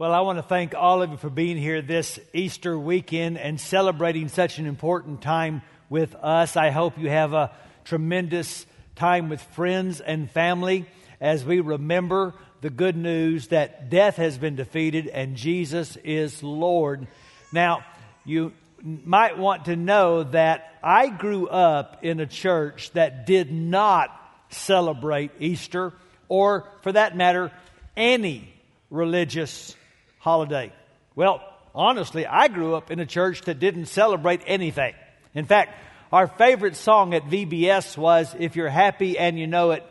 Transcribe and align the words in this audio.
Well, 0.00 0.14
I 0.14 0.20
want 0.20 0.38
to 0.38 0.42
thank 0.42 0.74
all 0.74 1.02
of 1.02 1.10
you 1.10 1.18
for 1.18 1.28
being 1.28 1.58
here 1.58 1.82
this 1.82 2.18
Easter 2.32 2.78
weekend 2.78 3.36
and 3.36 3.60
celebrating 3.60 4.28
such 4.28 4.58
an 4.58 4.64
important 4.64 5.20
time 5.20 5.60
with 5.90 6.14
us. 6.14 6.56
I 6.56 6.70
hope 6.70 6.96
you 6.96 7.10
have 7.10 7.34
a 7.34 7.52
tremendous 7.84 8.64
time 8.96 9.28
with 9.28 9.42
friends 9.42 10.00
and 10.00 10.30
family 10.30 10.86
as 11.20 11.44
we 11.44 11.60
remember 11.60 12.32
the 12.62 12.70
good 12.70 12.96
news 12.96 13.48
that 13.48 13.90
death 13.90 14.16
has 14.16 14.38
been 14.38 14.56
defeated 14.56 15.06
and 15.06 15.36
Jesus 15.36 15.96
is 15.96 16.42
Lord. 16.42 17.06
Now, 17.52 17.84
you 18.24 18.54
might 18.82 19.36
want 19.36 19.66
to 19.66 19.76
know 19.76 20.22
that 20.22 20.78
I 20.82 21.10
grew 21.10 21.46
up 21.46 21.98
in 22.02 22.20
a 22.20 22.26
church 22.26 22.90
that 22.92 23.26
did 23.26 23.52
not 23.52 24.18
celebrate 24.48 25.32
Easter 25.40 25.92
or, 26.26 26.66
for 26.80 26.92
that 26.92 27.18
matter, 27.18 27.52
any 27.98 28.50
religious 28.88 29.76
holiday? 30.20 30.72
Well, 31.16 31.42
honestly, 31.74 32.26
I 32.26 32.48
grew 32.48 32.76
up 32.76 32.90
in 32.90 33.00
a 33.00 33.06
church 33.06 33.42
that 33.42 33.58
didn't 33.58 33.86
celebrate 33.86 34.42
anything. 34.46 34.94
In 35.34 35.46
fact, 35.46 35.76
our 36.12 36.28
favorite 36.28 36.76
song 36.76 37.14
at 37.14 37.24
VBS 37.24 37.96
was 37.96 38.34
If 38.38 38.54
You're 38.54 38.68
Happy 38.68 39.18
and 39.18 39.38
You 39.38 39.46
Know 39.46 39.72
It, 39.72 39.84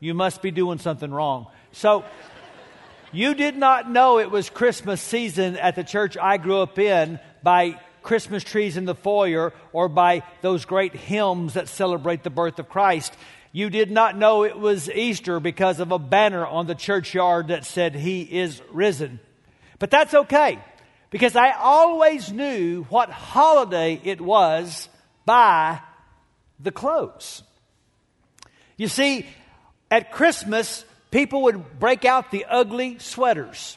You 0.00 0.14
Must 0.14 0.42
Be 0.42 0.50
Doing 0.50 0.78
Something 0.78 1.10
Wrong. 1.10 1.46
So, 1.72 2.04
you 3.12 3.34
did 3.34 3.56
not 3.56 3.90
know 3.90 4.18
it 4.18 4.30
was 4.30 4.48
Christmas 4.48 5.00
season 5.00 5.56
at 5.56 5.76
the 5.76 5.84
church 5.84 6.16
I 6.16 6.38
grew 6.38 6.60
up 6.60 6.78
in 6.78 7.20
by 7.42 7.78
Christmas 8.02 8.42
trees 8.42 8.76
in 8.76 8.84
the 8.84 8.94
foyer 8.94 9.52
or 9.72 9.88
by 9.88 10.22
those 10.40 10.64
great 10.64 10.94
hymns 10.94 11.54
that 11.54 11.68
celebrate 11.68 12.22
the 12.22 12.30
birth 12.30 12.58
of 12.58 12.68
Christ. 12.68 13.14
You 13.52 13.68
did 13.68 13.90
not 13.90 14.16
know 14.16 14.44
it 14.44 14.58
was 14.58 14.90
Easter 14.90 15.40
because 15.40 15.78
of 15.78 15.92
a 15.92 15.98
banner 15.98 16.46
on 16.46 16.66
the 16.66 16.74
churchyard 16.74 17.48
that 17.48 17.66
said, 17.66 17.94
He 17.94 18.22
is 18.22 18.62
risen. 18.72 19.20
But 19.82 19.90
that's 19.90 20.14
okay 20.14 20.60
because 21.10 21.34
I 21.34 21.50
always 21.58 22.30
knew 22.30 22.84
what 22.84 23.10
holiday 23.10 24.00
it 24.04 24.20
was 24.20 24.88
by 25.26 25.80
the 26.60 26.70
clothes. 26.70 27.42
You 28.76 28.86
see, 28.86 29.26
at 29.90 30.12
Christmas, 30.12 30.84
people 31.10 31.42
would 31.42 31.80
break 31.80 32.04
out 32.04 32.30
the 32.30 32.44
ugly 32.44 33.00
sweaters. 33.00 33.76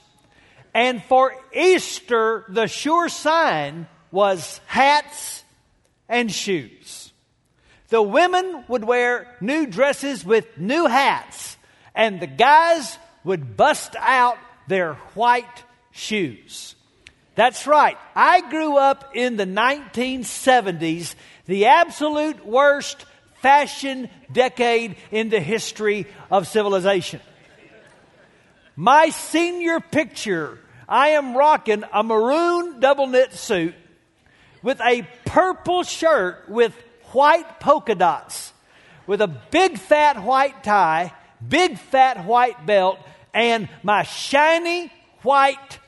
And 0.75 1.03
for 1.05 1.35
Easter, 1.51 2.45
the 2.49 2.67
sure 2.67 3.09
sign 3.09 3.87
was 4.11 4.61
hats 4.67 5.43
and 6.07 6.31
shoes. 6.31 7.11
The 7.87 8.03
women 8.03 8.63
would 8.67 8.83
wear 8.83 9.35
new 9.41 9.65
dresses 9.65 10.23
with 10.23 10.45
new 10.55 10.85
hats, 10.85 11.57
and 11.95 12.19
the 12.19 12.27
guys 12.27 12.95
would 13.23 13.57
bust 13.57 13.95
out 13.99 14.37
their 14.67 14.93
white 15.15 15.63
shoes. 15.95 16.75
That's 17.35 17.65
right. 17.65 17.97
I 18.15 18.41
grew 18.49 18.77
up 18.77 19.11
in 19.15 19.37
the 19.37 19.45
1970s, 19.45 21.15
the 21.45 21.65
absolute 21.65 22.45
worst 22.45 23.05
fashion 23.41 24.09
decade 24.31 24.97
in 25.11 25.29
the 25.29 25.39
history 25.39 26.05
of 26.29 26.47
civilization. 26.47 27.21
My 28.75 29.09
senior 29.09 29.79
picture, 29.79 30.59
I 30.87 31.09
am 31.09 31.35
rocking 31.35 31.83
a 31.93 32.03
maroon 32.03 32.79
double 32.81 33.07
knit 33.07 33.33
suit 33.33 33.73
with 34.61 34.81
a 34.81 35.07
purple 35.25 35.83
shirt 35.83 36.49
with 36.49 36.73
white 37.11 37.59
polka 37.59 37.95
dots, 37.95 38.51
with 39.07 39.21
a 39.21 39.27
big 39.27 39.77
fat 39.77 40.23
white 40.23 40.63
tie, 40.63 41.13
big 41.47 41.77
fat 41.77 42.25
white 42.25 42.65
belt, 42.65 42.99
and 43.33 43.69
my 43.83 44.03
shiny 44.03 44.91
white 45.21 45.79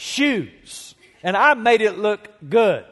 shoes. 0.00 0.94
And 1.22 1.36
I 1.36 1.54
made 1.54 1.82
it 1.82 1.98
look 1.98 2.28
good. 2.48 2.84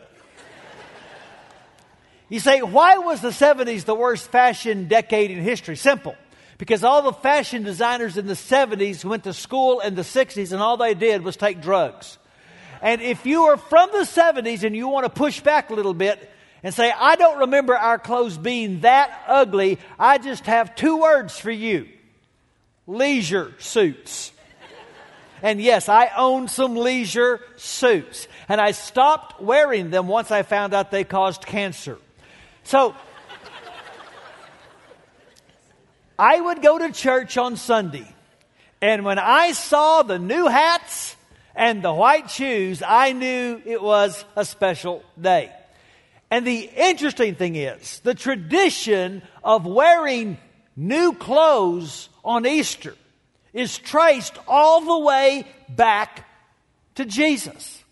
You 2.29 2.41
say, 2.41 2.61
why 2.61 2.99
was 2.99 3.23
the 3.23 3.31
70s 3.31 3.85
the 3.87 3.95
worst 3.95 4.31
fashion 4.31 4.87
decade 4.87 5.31
in 5.31 5.39
history? 5.43 5.77
Simple. 5.77 6.15
Because 6.59 6.85
all 6.85 7.01
the 7.01 7.15
fashion 7.15 7.63
designers 7.63 8.19
in 8.19 8.27
the 8.27 8.35
70s 8.35 9.05
went 9.05 9.25
to 9.25 9.33
school 9.33 9.81
in 9.81 9.95
the 9.95 10.03
60s 10.03 10.53
and 10.53 10.61
all 10.61 10.77
they 10.77 10.93
did 10.93 11.23
was 11.23 11.37
take 11.37 11.63
drugs. 11.63 12.19
And 12.83 13.01
if 13.01 13.25
you 13.25 13.45
are 13.45 13.57
from 13.57 13.91
the 13.93 14.05
70s 14.05 14.63
and 14.63 14.77
you 14.77 14.89
want 14.89 15.05
to 15.05 15.11
push 15.11 15.41
back 15.41 15.71
a 15.71 15.75
little 15.75 15.95
bit 15.95 16.31
and 16.63 16.75
say, 16.75 16.93
I 16.95 17.17
don't 17.17 17.39
remember 17.39 17.75
our 17.75 17.99
clothes 17.99 18.37
being 18.37 18.81
that 18.81 19.25
ugly, 19.27 19.79
I 19.99 20.19
just 20.19 20.45
have 20.45 20.75
two 20.75 21.01
words 21.01 21.39
for 21.39 21.51
you 21.51 21.89
leisure 22.87 23.55
suits. 23.59 24.33
And 25.43 25.61
yes, 25.61 25.89
I 25.89 26.11
owned 26.17 26.51
some 26.51 26.77
leisure 26.77 27.41
suits. 27.57 28.29
And 28.49 28.61
I 28.61 28.73
stopped 28.73 29.41
wearing 29.41 29.91
them 29.91 30.09
once 30.09 30.31
I 30.31 30.43
found 30.43 30.75
out 30.75 30.91
they 30.91 31.05
caused 31.05 31.47
cancer. 31.47 31.99
So, 32.65 32.95
I 36.19 36.41
would 36.41 36.63
go 36.63 36.79
to 36.79 36.93
church 36.93 37.37
on 37.39 37.57
Sunday. 37.57 38.07
And 38.81 39.05
when 39.05 39.19
I 39.19 39.53
saw 39.53 40.03
the 40.03 40.19
new 40.19 40.47
hats 40.47 41.17
and 41.55 41.83
the 41.83 41.93
white 41.93 42.31
shoes, 42.31 42.83
I 42.87 43.13
knew 43.13 43.61
it 43.65 43.83
was 43.83 44.25
a 44.37 44.45
special 44.45 45.05
day. 45.21 45.53
And 46.31 46.47
the 46.47 46.71
interesting 46.77 47.35
thing 47.37 47.57
is, 47.57 48.01
the 48.01 48.15
tradition 48.15 49.23
of 49.43 49.65
wearing 49.65 50.39
new 50.77 51.15
clothes 51.15 52.09
on 52.25 52.47
Easter 52.47 52.95
is 53.59 53.77
traced 53.77 54.39
all 54.47 54.81
the 54.81 55.05
way 55.05 55.45
back 55.69 56.27
to 56.95 57.05
Jesus. 57.05 57.83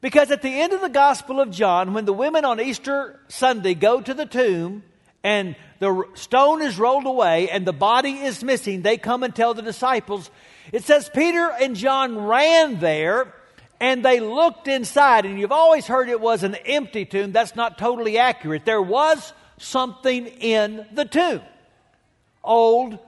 Because 0.00 0.30
at 0.30 0.42
the 0.42 0.60
end 0.60 0.72
of 0.72 0.80
the 0.80 0.88
Gospel 0.88 1.40
of 1.40 1.50
John, 1.50 1.92
when 1.92 2.04
the 2.04 2.12
women 2.12 2.44
on 2.44 2.60
Easter 2.60 3.20
Sunday 3.28 3.74
go 3.74 4.00
to 4.00 4.14
the 4.14 4.26
tomb 4.26 4.82
and 5.22 5.54
the 5.78 6.04
stone 6.14 6.62
is 6.62 6.78
rolled 6.78 7.06
away 7.06 7.48
and 7.50 7.66
the 7.66 7.72
body 7.72 8.12
is 8.12 8.42
missing, 8.42 8.82
they 8.82 8.96
come 8.96 9.22
and 9.22 9.34
tell 9.34 9.54
the 9.54 9.62
disciples. 9.62 10.30
It 10.72 10.84
says 10.84 11.10
Peter 11.14 11.52
and 11.60 11.76
John 11.76 12.18
ran 12.18 12.80
there 12.80 13.34
and 13.78 14.04
they 14.04 14.20
looked 14.20 14.68
inside. 14.68 15.26
And 15.26 15.38
you've 15.38 15.52
always 15.52 15.86
heard 15.86 16.08
it 16.08 16.20
was 16.20 16.42
an 16.42 16.54
empty 16.54 17.04
tomb. 17.04 17.32
That's 17.32 17.54
not 17.54 17.78
totally 17.78 18.18
accurate. 18.18 18.64
There 18.64 18.82
was 18.82 19.32
something 19.58 20.26
in 20.26 20.86
the 20.92 21.04
tomb 21.04 21.42
old 22.42 22.98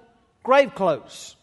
grave 0.43 0.75
clothes. 0.75 1.37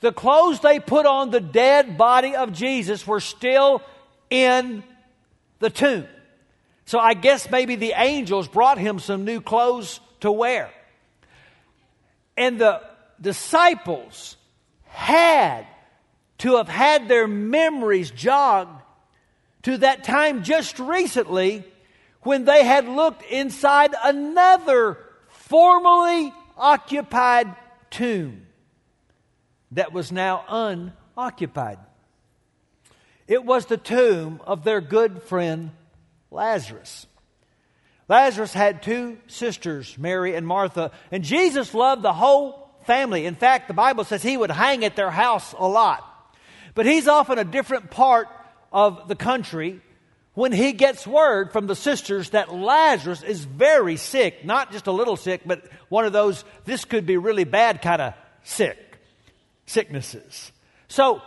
The 0.00 0.12
clothes 0.12 0.60
they 0.60 0.80
put 0.80 1.06
on 1.06 1.30
the 1.30 1.40
dead 1.40 1.96
body 1.96 2.36
of 2.36 2.52
Jesus 2.52 3.06
were 3.06 3.20
still 3.20 3.82
in 4.28 4.82
the 5.60 5.70
tomb. 5.70 6.06
So 6.86 6.98
I 6.98 7.14
guess 7.14 7.50
maybe 7.50 7.76
the 7.76 7.94
angels 7.96 8.46
brought 8.46 8.76
him 8.76 8.98
some 8.98 9.24
new 9.24 9.40
clothes 9.40 10.00
to 10.20 10.30
wear. 10.30 10.70
And 12.36 12.60
the 12.60 12.82
disciples 13.20 14.36
had 14.84 15.66
to 16.38 16.56
have 16.56 16.68
had 16.68 17.08
their 17.08 17.26
memories 17.26 18.10
jogged 18.10 18.82
to 19.62 19.78
that 19.78 20.04
time 20.04 20.42
just 20.42 20.78
recently 20.78 21.64
when 22.22 22.44
they 22.44 22.64
had 22.64 22.86
looked 22.86 23.22
inside 23.22 23.94
another 24.04 24.98
formerly 25.28 26.32
occupied 26.56 27.54
tomb 27.94 28.46
that 29.72 29.92
was 29.92 30.12
now 30.12 30.44
unoccupied. 30.48 31.78
It 33.26 33.44
was 33.44 33.66
the 33.66 33.76
tomb 33.76 34.40
of 34.46 34.64
their 34.64 34.80
good 34.80 35.22
friend 35.22 35.70
Lazarus. 36.30 37.06
Lazarus 38.08 38.52
had 38.52 38.82
two 38.82 39.16
sisters, 39.28 39.96
Mary 39.96 40.34
and 40.34 40.46
Martha, 40.46 40.90
and 41.10 41.24
Jesus 41.24 41.72
loved 41.72 42.02
the 42.02 42.12
whole 42.12 42.68
family. 42.84 43.24
In 43.24 43.34
fact, 43.34 43.68
the 43.68 43.74
Bible 43.74 44.04
says 44.04 44.22
he 44.22 44.36
would 44.36 44.50
hang 44.50 44.84
at 44.84 44.96
their 44.96 45.10
house 45.10 45.54
a 45.58 45.66
lot. 45.66 46.04
But 46.74 46.86
he's 46.86 47.08
off 47.08 47.30
in 47.30 47.38
a 47.38 47.44
different 47.44 47.90
part 47.90 48.28
of 48.72 49.08
the 49.08 49.16
country 49.16 49.80
when 50.34 50.52
he 50.52 50.72
gets 50.72 51.06
word 51.06 51.52
from 51.52 51.66
the 51.66 51.76
sisters 51.76 52.30
that 52.30 52.52
Lazarus 52.52 53.22
is 53.22 53.44
very 53.44 53.96
sick, 53.96 54.44
not 54.44 54.72
just 54.72 54.88
a 54.88 54.92
little 54.92 55.16
sick, 55.16 55.42
but 55.46 55.64
one 55.88 56.04
of 56.04 56.12
those, 56.12 56.44
this 56.64 56.84
could 56.84 57.06
be 57.06 57.16
really 57.16 57.44
bad 57.44 57.80
kind 57.80 58.02
of 58.02 58.14
sick, 58.42 58.78
sicknesses. 59.66 60.52
So, 60.88 61.22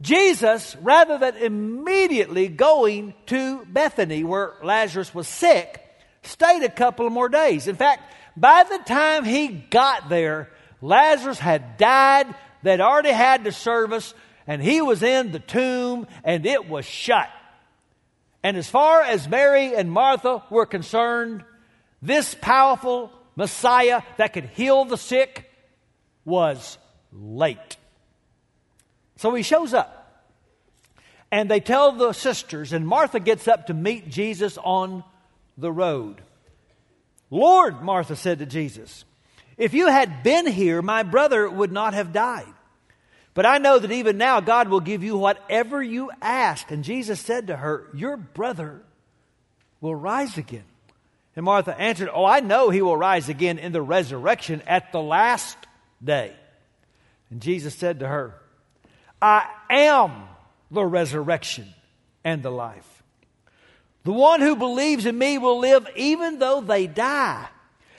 Jesus, 0.00 0.76
rather 0.82 1.18
than 1.18 1.36
immediately 1.36 2.48
going 2.48 3.14
to 3.26 3.64
Bethany 3.66 4.22
where 4.22 4.54
Lazarus 4.62 5.14
was 5.14 5.26
sick, 5.26 5.80
stayed 6.22 6.62
a 6.62 6.68
couple 6.68 7.06
of 7.06 7.12
more 7.12 7.28
days. 7.28 7.66
In 7.66 7.76
fact, 7.76 8.02
by 8.36 8.64
the 8.64 8.78
time 8.78 9.24
he 9.24 9.48
got 9.48 10.08
there, 10.08 10.50
Lazarus 10.80 11.38
had 11.38 11.76
died. 11.76 12.32
They'd 12.62 12.80
already 12.80 13.10
had 13.10 13.44
the 13.44 13.52
service 13.52 14.14
and 14.46 14.62
he 14.62 14.80
was 14.80 15.02
in 15.02 15.32
the 15.32 15.38
tomb 15.38 16.06
and 16.22 16.44
it 16.46 16.68
was 16.68 16.84
shut. 16.84 17.28
And 18.44 18.58
as 18.58 18.68
far 18.68 19.00
as 19.00 19.26
Mary 19.26 19.74
and 19.74 19.90
Martha 19.90 20.44
were 20.50 20.66
concerned, 20.66 21.44
this 22.02 22.36
powerful 22.40 23.10
Messiah 23.36 24.02
that 24.18 24.34
could 24.34 24.44
heal 24.44 24.84
the 24.84 24.98
sick 24.98 25.50
was 26.26 26.76
late. 27.10 27.78
So 29.16 29.34
he 29.34 29.42
shows 29.42 29.72
up. 29.72 30.02
And 31.32 31.50
they 31.50 31.58
tell 31.58 31.92
the 31.92 32.12
sisters, 32.12 32.72
and 32.72 32.86
Martha 32.86 33.18
gets 33.18 33.48
up 33.48 33.66
to 33.66 33.74
meet 33.74 34.10
Jesus 34.10 34.58
on 34.58 35.02
the 35.56 35.72
road. 35.72 36.20
Lord, 37.30 37.82
Martha 37.82 38.14
said 38.14 38.38
to 38.40 38.46
Jesus, 38.46 39.04
if 39.56 39.72
you 39.72 39.88
had 39.88 40.22
been 40.22 40.46
here, 40.46 40.82
my 40.82 41.02
brother 41.02 41.48
would 41.48 41.72
not 41.72 41.94
have 41.94 42.12
died. 42.12 42.53
But 43.34 43.46
I 43.46 43.58
know 43.58 43.80
that 43.80 43.90
even 43.90 44.16
now 44.16 44.40
God 44.40 44.68
will 44.68 44.80
give 44.80 45.02
you 45.02 45.16
whatever 45.16 45.82
you 45.82 46.10
ask. 46.22 46.70
And 46.70 46.84
Jesus 46.84 47.20
said 47.20 47.48
to 47.48 47.56
her, 47.56 47.88
Your 47.92 48.16
brother 48.16 48.80
will 49.80 49.94
rise 49.94 50.38
again. 50.38 50.64
And 51.36 51.44
Martha 51.44 51.78
answered, 51.78 52.08
Oh, 52.12 52.24
I 52.24 52.40
know 52.40 52.70
he 52.70 52.80
will 52.80 52.96
rise 52.96 53.28
again 53.28 53.58
in 53.58 53.72
the 53.72 53.82
resurrection 53.82 54.62
at 54.68 54.92
the 54.92 55.00
last 55.00 55.58
day. 56.02 56.32
And 57.30 57.42
Jesus 57.42 57.74
said 57.74 58.00
to 58.00 58.08
her, 58.08 58.34
I 59.20 59.48
am 59.68 60.12
the 60.70 60.84
resurrection 60.84 61.66
and 62.22 62.42
the 62.42 62.50
life. 62.50 63.02
The 64.04 64.12
one 64.12 64.40
who 64.42 64.54
believes 64.54 65.06
in 65.06 65.18
me 65.18 65.38
will 65.38 65.58
live 65.58 65.88
even 65.96 66.38
though 66.38 66.60
they 66.60 66.86
die. 66.86 67.48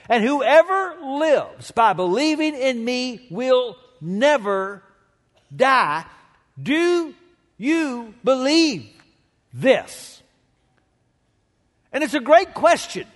And 0.08 0.24
whoever 0.24 0.96
lives 1.02 1.72
by 1.72 1.92
believing 1.92 2.54
in 2.54 2.82
me 2.82 3.26
will 3.28 3.76
never 4.00 4.82
die. 5.54 6.04
Do 6.60 7.14
you 7.58 8.14
believe 8.24 8.88
this? 9.52 10.22
And 11.92 12.04
it's 12.04 12.14
a 12.14 12.20
great 12.20 12.54
question 12.54 13.06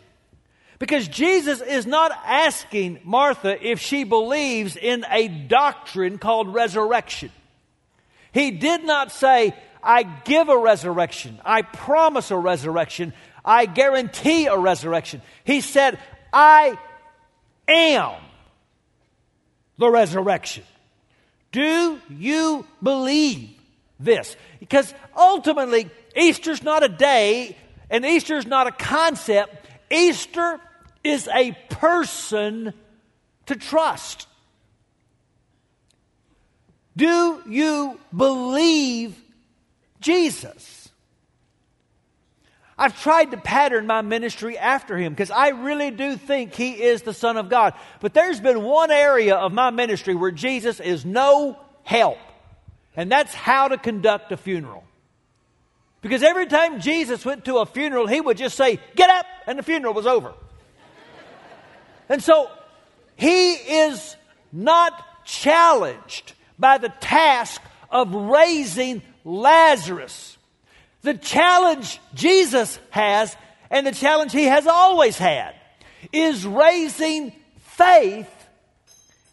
because 0.79 1.07
Jesus 1.07 1.61
is 1.61 1.87
not 1.87 2.11
asking 2.25 3.01
Martha 3.05 3.57
if 3.65 3.81
she 3.81 4.05
believes 4.05 4.77
in 4.77 5.05
a 5.11 5.29
doctrine 5.29 6.19
called 6.19 6.53
resurrection. 6.55 7.31
He 8.33 8.51
did 8.51 8.85
not 8.85 9.13
say, 9.13 9.55
I 9.83 10.03
give 10.03 10.49
a 10.49 10.57
resurrection, 10.57 11.39
I 11.45 11.63
promise 11.63 12.31
a 12.31 12.37
resurrection, 12.37 13.13
I 13.45 13.67
guarantee 13.67 14.47
a 14.47 14.57
resurrection. 14.57 15.23
He 15.45 15.61
said, 15.61 15.99
I 16.33 16.79
am 17.69 18.15
the 19.79 19.91
resurrection. 19.91 20.65
Do 21.53 22.01
you 22.09 22.67
believe 22.83 23.51
this? 23.99 24.37
Because 24.61 24.95
ultimately, 25.17 25.91
Easter's 26.17 26.63
not 26.63 26.83
a 26.83 26.89
day 26.89 27.57
and 27.91 28.05
Easter's 28.05 28.47
not 28.47 28.67
a 28.67 28.73
concept. 28.73 29.67
Easter 29.91 30.61
is 31.03 31.29
a 31.29 31.53
person 31.69 32.73
to 33.47 33.57
trust. 33.57 34.29
Do 36.97 37.43
you 37.49 37.99
believe 38.15 39.21
Jesus? 40.01 40.80
I've 42.81 42.99
tried 42.99 43.33
to 43.33 43.37
pattern 43.37 43.87
my 43.87 44.01
ministry 44.01 44.57
after 44.57 44.97
him 44.97 45.13
because 45.13 45.31
I 45.31 45.49
really 45.49 45.91
do 45.91 46.17
think 46.17 46.55
he 46.55 46.83
is 46.83 47.03
the 47.03 47.13
Son 47.13 47.37
of 47.37 47.51
God. 47.51 47.75
But 48.01 48.15
there's 48.15 48.41
been 48.41 48.63
one 48.63 48.91
area 48.91 49.37
of 49.37 49.53
my 49.53 49.69
ministry 49.69 50.15
where 50.15 50.31
Jesus 50.31 50.81
is 50.81 51.05
no 51.05 51.59
help, 51.83 52.17
and 52.97 53.13
that's 53.13 53.35
how 53.35 53.69
to 53.69 53.77
conduct 53.77 54.33
a 54.33 54.39
funeral. 54.39 54.83
Because 56.01 56.23
every 56.23 56.47
time 56.47 56.81
Jesus 56.81 57.23
went 57.23 57.45
to 57.45 57.59
a 57.59 57.67
funeral, 57.67 58.07
he 58.07 58.19
would 58.19 58.39
just 58.39 58.57
say, 58.57 58.81
Get 58.97 59.11
up, 59.11 59.27
and 59.47 59.59
the 59.59 59.63
funeral 59.63 59.93
was 59.93 60.07
over. 60.07 60.33
and 62.09 62.23
so 62.23 62.51
he 63.15 63.53
is 63.53 64.17
not 64.53 65.27
challenged 65.27 66.33
by 66.59 66.79
the 66.79 66.89
task 66.89 67.61
of 67.91 68.15
raising 68.15 69.03
Lazarus. 69.23 70.39
The 71.03 71.15
challenge 71.15 71.99
Jesus 72.15 72.79
has, 72.91 73.35
and 73.71 73.87
the 73.87 73.93
challenge 73.93 74.33
he 74.33 74.45
has 74.45 74.67
always 74.67 75.17
had, 75.17 75.55
is 76.13 76.47
raising 76.47 77.33
faith 77.59 78.29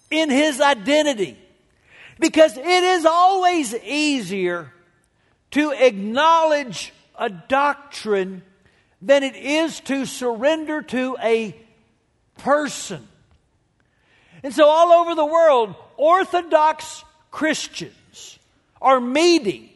in 0.09 0.29
his 0.29 0.61
identity. 0.61 1.37
Because 2.19 2.57
it 2.57 2.65
is 2.65 3.05
always 3.05 3.75
easier 3.75 4.71
to 5.51 5.71
acknowledge 5.71 6.93
a 7.17 7.29
doctrine 7.29 8.43
than 9.01 9.23
it 9.23 9.35
is 9.35 9.79
to 9.81 10.05
surrender 10.05 10.81
to 10.81 11.17
a 11.21 11.55
person. 12.37 13.07
And 14.43 14.53
so, 14.53 14.65
all 14.65 14.91
over 15.01 15.15
the 15.15 15.25
world, 15.25 15.75
Orthodox 15.97 17.03
Christians 17.31 18.39
are 18.81 18.99
meeting 18.99 19.69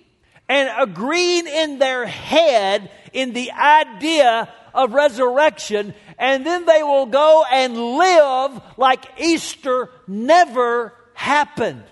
and 0.51 0.69
agreeing 0.77 1.47
in 1.47 1.79
their 1.79 2.05
head 2.05 2.91
in 3.13 3.31
the 3.31 3.53
idea 3.53 4.53
of 4.73 4.91
resurrection, 4.91 5.93
and 6.19 6.45
then 6.45 6.65
they 6.65 6.83
will 6.83 7.05
go 7.05 7.45
and 7.49 7.77
live 7.77 8.61
like 8.75 9.05
Easter 9.17 9.89
never 10.09 10.93
happened. 11.13 11.85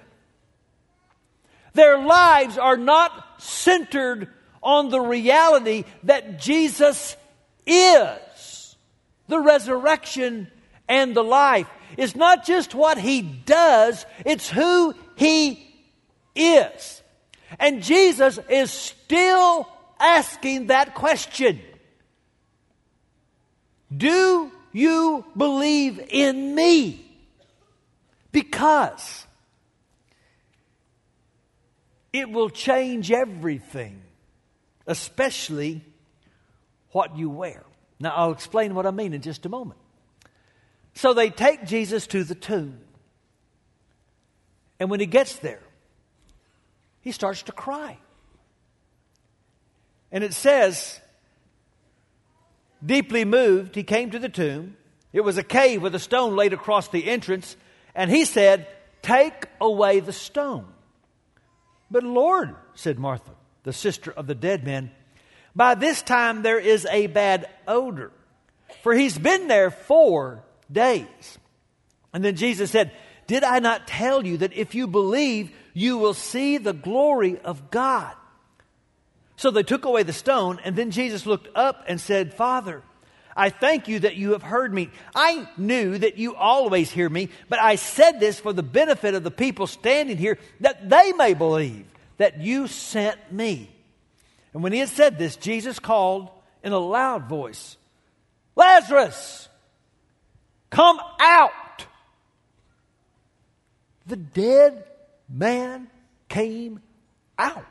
Their 1.74 2.00
lives 2.00 2.58
are 2.58 2.76
not 2.76 3.42
centered 3.42 4.28
on 4.62 4.90
the 4.90 5.00
reality 5.00 5.86
that 6.04 6.42
Jesus 6.42 7.16
is 7.66 8.76
the 9.30 9.40
resurrection 9.40 10.52
and 10.90 11.16
the 11.16 11.24
life. 11.24 11.70
It's 11.96 12.16
not 12.16 12.46
just 12.46 12.76
what 12.76 12.98
he 12.98 13.22
does, 13.22 14.06
it's 14.26 14.50
who 14.50 14.96
he 15.16 15.66
is. 16.36 16.99
And 17.58 17.82
Jesus 17.82 18.38
is 18.50 18.72
still 18.72 19.68
asking 20.00 20.68
that 20.68 20.94
question 20.94 21.60
Do 23.96 24.52
you 24.72 25.26
believe 25.36 26.00
in 26.10 26.54
me? 26.54 27.06
Because 28.32 29.26
it 32.14 32.30
will 32.30 32.50
change 32.50 33.12
everything, 33.12 34.02
especially 34.86 35.82
what 36.92 37.18
you 37.18 37.30
wear. 37.30 37.64
Now, 38.00 38.14
I'll 38.16 38.32
explain 38.32 38.76
what 38.76 38.86
I 38.86 38.92
mean 38.92 39.14
in 39.14 39.22
just 39.22 39.46
a 39.46 39.50
moment. 39.50 39.80
So 40.94 41.14
they 41.14 41.30
take 41.30 41.66
Jesus 41.66 42.08
to 42.08 42.24
the 42.24 42.36
tomb. 42.36 42.80
And 44.80 44.90
when 44.90 45.00
he 45.00 45.06
gets 45.06 45.36
there, 45.38 45.62
he 47.10 47.14
starts 47.14 47.42
to 47.42 47.52
cry. 47.52 47.98
And 50.12 50.24
it 50.24 50.36
says, 50.36 51.00
deeply 52.86 53.26
moved, 53.26 53.74
he 53.74 53.82
came 53.82 54.12
to 54.12 54.20
the 54.20 54.30
tomb. 54.30 54.78
It 55.12 55.22
was 55.22 55.40
a 55.40 55.44
cave 55.44 55.82
with 55.82 55.96
a 55.96 56.00
stone 56.00 56.36
laid 56.36 56.54
across 56.54 56.88
the 56.90 57.10
entrance. 57.10 57.58
And 57.96 58.12
he 58.12 58.26
said, 58.26 58.68
Take 59.02 59.48
away 59.60 60.02
the 60.02 60.14
stone. 60.14 60.68
But 61.90 62.04
Lord, 62.04 62.56
said 62.76 63.00
Martha, 63.00 63.32
the 63.64 63.74
sister 63.74 64.12
of 64.12 64.28
the 64.28 64.36
dead 64.36 64.64
man, 64.64 64.92
by 65.56 65.74
this 65.74 66.04
time 66.04 66.44
there 66.44 66.60
is 66.60 66.86
a 66.92 67.08
bad 67.08 67.50
odor, 67.68 68.12
for 68.84 68.94
he's 68.94 69.18
been 69.18 69.48
there 69.48 69.72
four 69.72 70.44
days. 70.72 71.40
And 72.14 72.24
then 72.24 72.36
Jesus 72.36 72.70
said, 72.70 72.92
Did 73.26 73.44
I 73.44 73.58
not 73.58 73.88
tell 73.88 74.24
you 74.24 74.38
that 74.38 74.54
if 74.54 74.76
you 74.76 74.86
believe, 74.86 75.50
you 75.80 75.98
will 75.98 76.14
see 76.14 76.58
the 76.58 76.74
glory 76.74 77.40
of 77.40 77.72
God? 77.72 78.14
So 79.38 79.52
they 79.52 79.64
took 79.64 79.86
away 79.86 80.04
the 80.04 80.12
stone, 80.12 80.60
and 80.66 80.76
then 80.76 80.92
Jesus 80.92 81.26
looked 81.26 81.48
up 81.56 81.86
and 81.88 82.02
said, 82.02 82.34
Father, 82.34 82.84
I 83.38 83.50
thank 83.50 83.88
you 83.88 84.00
that 84.00 84.18
you 84.18 84.34
have 84.34 84.44
heard 84.44 84.74
me. 84.74 84.90
I 85.16 85.48
knew 85.56 85.98
that 85.98 86.18
you 86.18 86.36
always 86.36 86.92
hear 86.92 87.10
me, 87.10 87.30
but 87.48 87.62
I 87.62 87.76
said 87.76 88.20
this 88.20 88.38
for 88.38 88.52
the 88.52 88.64
benefit 88.64 89.16
of 89.16 89.24
the 89.24 89.32
people 89.32 89.66
standing 89.66 90.18
here, 90.18 90.38
that 90.60 90.90
they 90.90 91.14
may 91.14 91.34
believe 91.34 91.86
that 92.18 92.42
you 92.42 92.68
sent 92.68 93.32
me. 93.32 93.72
And 94.54 94.62
when 94.62 94.74
he 94.74 94.80
had 94.80 94.90
said 94.90 95.18
this, 95.18 95.38
Jesus 95.38 95.80
called 95.80 96.28
in 96.62 96.74
a 96.74 96.80
loud 96.80 97.30
voice, 97.30 97.78
Lazarus, 98.58 99.48
come 100.70 101.00
out. 101.22 101.52
The 104.06 104.18
dead 104.18 104.84
man 105.30 105.88
came 106.28 106.82
out. 107.38 107.66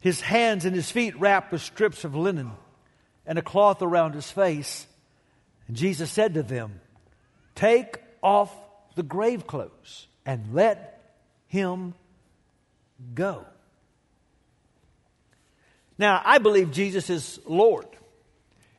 His 0.00 0.20
hands 0.20 0.64
and 0.64 0.74
his 0.74 0.90
feet 0.90 1.18
wrapped 1.18 1.52
with 1.52 1.62
strips 1.62 2.04
of 2.04 2.16
linen 2.16 2.52
and 3.26 3.38
a 3.38 3.42
cloth 3.42 3.82
around 3.82 4.14
his 4.14 4.30
face. 4.30 4.86
And 5.68 5.76
Jesus 5.76 6.10
said 6.10 6.34
to 6.34 6.42
them, 6.42 6.80
Take 7.54 7.98
off 8.22 8.52
the 8.94 9.02
grave 9.02 9.46
clothes 9.46 10.08
and 10.26 10.54
let 10.54 11.16
him 11.46 11.94
go. 13.14 13.44
Now, 15.98 16.20
I 16.24 16.38
believe 16.38 16.72
Jesus 16.72 17.10
is 17.10 17.38
Lord. 17.46 17.86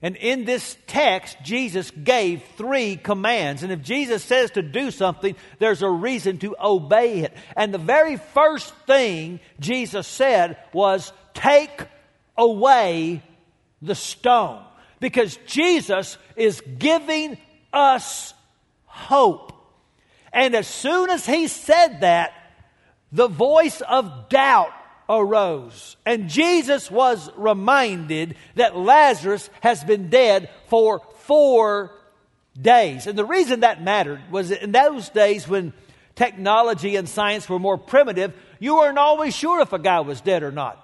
And 0.03 0.17
in 0.17 0.43
this 0.43 0.75
text, 0.85 1.37
Jesus 1.43 1.89
gave 1.91 2.43
three 2.57 2.97
commands. 2.97 3.63
And 3.63 3.71
if 3.71 3.81
Jesus 3.81 4.21
says 4.21 4.51
to 4.51 4.61
do 4.61 4.91
something, 4.91 5.33
there's 5.59 5.81
a 5.81 5.89
reason 5.89 6.39
to 6.39 6.57
obey 6.61 7.21
it. 7.21 7.33
And 7.55 7.73
the 7.73 7.77
very 7.77 8.17
first 8.17 8.75
thing 8.85 9.39
Jesus 9.61 10.05
said 10.05 10.57
was, 10.73 11.13
Take 11.33 11.87
away 12.37 13.23
the 13.81 13.95
stone. 13.95 14.61
Because 14.99 15.37
Jesus 15.47 16.17
is 16.35 16.61
giving 16.77 17.37
us 17.71 18.33
hope. 18.85 19.53
And 20.33 20.53
as 20.53 20.67
soon 20.67 21.11
as 21.11 21.25
he 21.25 21.47
said 21.47 22.01
that, 22.01 22.33
the 23.13 23.29
voice 23.29 23.79
of 23.79 24.27
doubt 24.27 24.73
arose. 25.09 25.97
And 26.05 26.29
Jesus 26.29 26.89
was 26.89 27.29
reminded 27.35 28.35
that 28.55 28.77
Lazarus 28.77 29.49
has 29.61 29.83
been 29.83 30.09
dead 30.09 30.49
for 30.67 31.01
four 31.19 31.91
days. 32.59 33.07
And 33.07 33.17
the 33.17 33.25
reason 33.25 33.61
that 33.61 33.83
mattered 33.83 34.21
was 34.31 34.49
that 34.49 34.63
in 34.63 34.71
those 34.71 35.09
days 35.09 35.47
when 35.47 35.73
technology 36.15 36.95
and 36.95 37.09
science 37.09 37.49
were 37.49 37.59
more 37.59 37.77
primitive, 37.77 38.33
you 38.59 38.75
weren't 38.75 38.97
always 38.97 39.35
sure 39.35 39.61
if 39.61 39.73
a 39.73 39.79
guy 39.79 40.01
was 40.01 40.21
dead 40.21 40.43
or 40.43 40.51
not. 40.51 40.79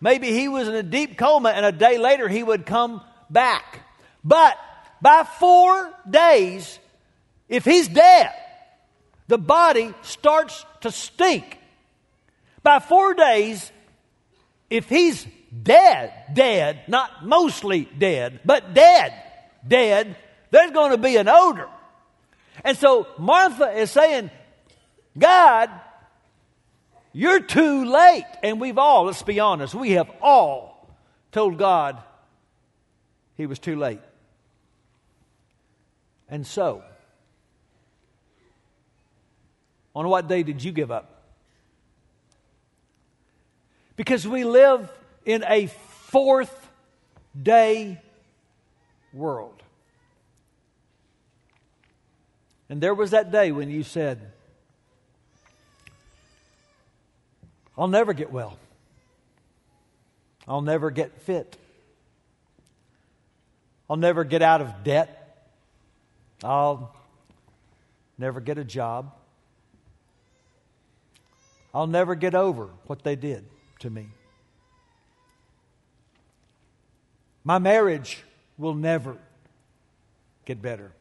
Maybe 0.00 0.32
he 0.32 0.48
was 0.48 0.68
in 0.68 0.74
a 0.74 0.82
deep 0.82 1.16
coma 1.16 1.50
and 1.50 1.64
a 1.64 1.72
day 1.72 1.98
later 1.98 2.28
he 2.28 2.42
would 2.42 2.66
come 2.66 3.02
back. 3.30 3.80
But 4.24 4.58
by 5.00 5.24
four 5.24 5.92
days, 6.08 6.78
if 7.48 7.64
he's 7.64 7.88
dead, 7.88 8.32
the 9.28 9.38
body 9.38 9.94
starts 10.02 10.64
to 10.80 10.90
stink. 10.90 11.58
By 12.62 12.78
four 12.78 13.14
days, 13.14 13.70
if 14.70 14.88
he's 14.88 15.26
dead, 15.62 16.12
dead, 16.32 16.82
not 16.88 17.26
mostly 17.26 17.88
dead, 17.98 18.40
but 18.44 18.74
dead, 18.74 19.12
dead, 19.66 20.16
there's 20.50 20.70
going 20.70 20.92
to 20.92 20.98
be 20.98 21.16
an 21.16 21.28
odor. 21.28 21.68
And 22.64 22.76
so 22.76 23.06
Martha 23.18 23.70
is 23.72 23.90
saying, 23.90 24.30
God, 25.18 25.70
you're 27.12 27.40
too 27.40 27.84
late. 27.84 28.26
And 28.42 28.60
we've 28.60 28.78
all, 28.78 29.04
let's 29.04 29.22
be 29.22 29.40
honest, 29.40 29.74
we 29.74 29.92
have 29.92 30.10
all 30.20 30.88
told 31.32 31.58
God 31.58 31.98
he 33.36 33.46
was 33.46 33.58
too 33.58 33.76
late. 33.76 34.00
And 36.28 36.46
so, 36.46 36.82
on 39.94 40.08
what 40.08 40.28
day 40.28 40.42
did 40.42 40.64
you 40.64 40.72
give 40.72 40.90
up? 40.90 41.11
Because 43.96 44.26
we 44.26 44.44
live 44.44 44.90
in 45.24 45.44
a 45.46 45.66
fourth 45.66 46.70
day 47.40 48.00
world. 49.12 49.62
And 52.68 52.80
there 52.80 52.94
was 52.94 53.10
that 53.10 53.30
day 53.30 53.52
when 53.52 53.70
you 53.70 53.82
said, 53.82 54.32
I'll 57.76 57.88
never 57.88 58.12
get 58.12 58.32
well. 58.32 58.58
I'll 60.48 60.62
never 60.62 60.90
get 60.90 61.20
fit. 61.22 61.56
I'll 63.88 63.96
never 63.96 64.24
get 64.24 64.42
out 64.42 64.60
of 64.60 64.84
debt. 64.84 65.48
I'll 66.42 66.94
never 68.18 68.40
get 68.40 68.58
a 68.58 68.64
job. 68.64 69.12
I'll 71.74 71.86
never 71.86 72.14
get 72.14 72.34
over 72.34 72.68
what 72.86 73.02
they 73.02 73.16
did 73.16 73.44
to 73.82 73.90
me. 73.90 74.08
My 77.44 77.58
marriage 77.58 78.22
will 78.56 78.74
never 78.74 79.16
get 80.44 80.62
better. 80.62 80.92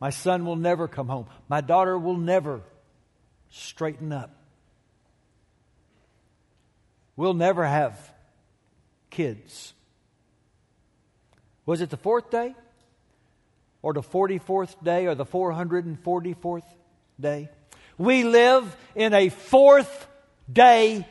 My 0.00 0.10
son 0.10 0.44
will 0.44 0.56
never 0.56 0.88
come 0.88 1.08
home. 1.08 1.26
My 1.48 1.60
daughter 1.60 1.96
will 1.96 2.16
never 2.16 2.62
straighten 3.50 4.12
up. 4.12 4.34
We'll 7.16 7.34
never 7.34 7.64
have 7.64 8.12
kids. 9.10 9.74
Was 11.66 11.82
it 11.82 11.90
the 11.90 11.98
fourth 11.98 12.30
day? 12.30 12.54
Or 13.82 13.92
the 13.92 14.00
44th 14.00 14.82
day? 14.82 15.06
Or 15.06 15.14
the 15.14 15.26
444th 15.26 16.64
day? 17.20 17.50
We 17.98 18.24
live 18.24 18.74
in 18.96 19.12
a 19.12 19.28
fourth 19.28 20.08
day 20.50 21.06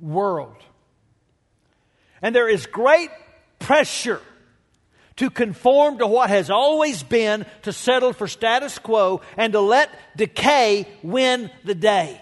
world. 0.00 0.56
And 2.22 2.34
there 2.34 2.48
is 2.48 2.66
great 2.66 3.10
pressure 3.58 4.20
to 5.16 5.30
conform 5.30 5.98
to 5.98 6.06
what 6.06 6.30
has 6.30 6.48
always 6.48 7.02
been, 7.02 7.44
to 7.62 7.72
settle 7.72 8.12
for 8.12 8.28
status 8.28 8.78
quo, 8.78 9.20
and 9.36 9.52
to 9.52 9.60
let 9.60 9.90
decay 10.16 10.86
win 11.02 11.50
the 11.64 11.74
day. 11.74 12.20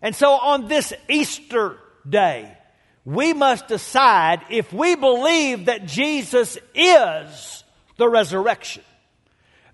And 0.00 0.14
so 0.14 0.30
on 0.30 0.68
this 0.68 0.92
Easter 1.08 1.78
day, 2.08 2.56
we 3.04 3.32
must 3.32 3.66
decide 3.66 4.42
if 4.48 4.72
we 4.72 4.94
believe 4.94 5.66
that 5.66 5.86
Jesus 5.86 6.56
is 6.74 7.64
the 7.96 8.08
resurrection, 8.08 8.84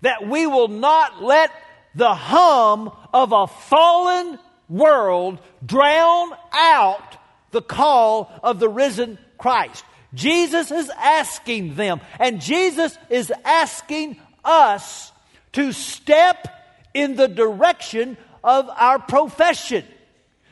that 0.01 0.27
we 0.27 0.47
will 0.47 0.67
not 0.67 1.23
let 1.23 1.51
the 1.93 2.13
hum 2.13 2.91
of 3.13 3.31
a 3.31 3.47
fallen 3.47 4.39
world 4.69 5.39
drown 5.65 6.31
out 6.53 7.17
the 7.51 7.61
call 7.61 8.31
of 8.43 8.59
the 8.59 8.69
risen 8.69 9.17
Christ. 9.37 9.83
Jesus 10.13 10.71
is 10.71 10.89
asking 10.97 11.75
them, 11.75 12.01
and 12.19 12.41
Jesus 12.41 12.97
is 13.09 13.31
asking 13.43 14.19
us 14.43 15.11
to 15.53 15.71
step 15.71 16.47
in 16.93 17.15
the 17.15 17.27
direction 17.27 18.17
of 18.43 18.69
our 18.69 18.99
profession. 18.99 19.85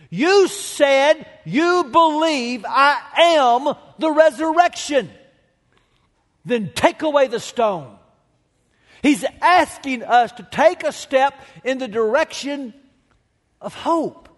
You 0.09 0.47
said 0.47 1.25
you 1.45 1.85
believe 1.91 2.65
I 2.67 2.99
am 3.17 3.75
the 3.99 4.11
resurrection. 4.11 5.09
Then 6.45 6.71
take 6.73 7.01
away 7.01 7.27
the 7.27 7.39
stone. 7.39 7.93
He's 9.01 9.25
asking 9.41 10.03
us 10.03 10.31
to 10.33 10.47
take 10.49 10.83
a 10.83 10.91
step 10.91 11.33
in 11.63 11.77
the 11.77 11.87
direction 11.87 12.73
of 13.61 13.73
hope. 13.73 14.29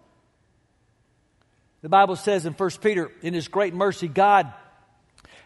The 1.82 1.88
Bible 1.88 2.16
says 2.16 2.46
in 2.46 2.52
1 2.52 2.70
Peter, 2.82 3.10
in 3.22 3.34
His 3.34 3.48
great 3.48 3.74
mercy, 3.74 4.08
God 4.08 4.52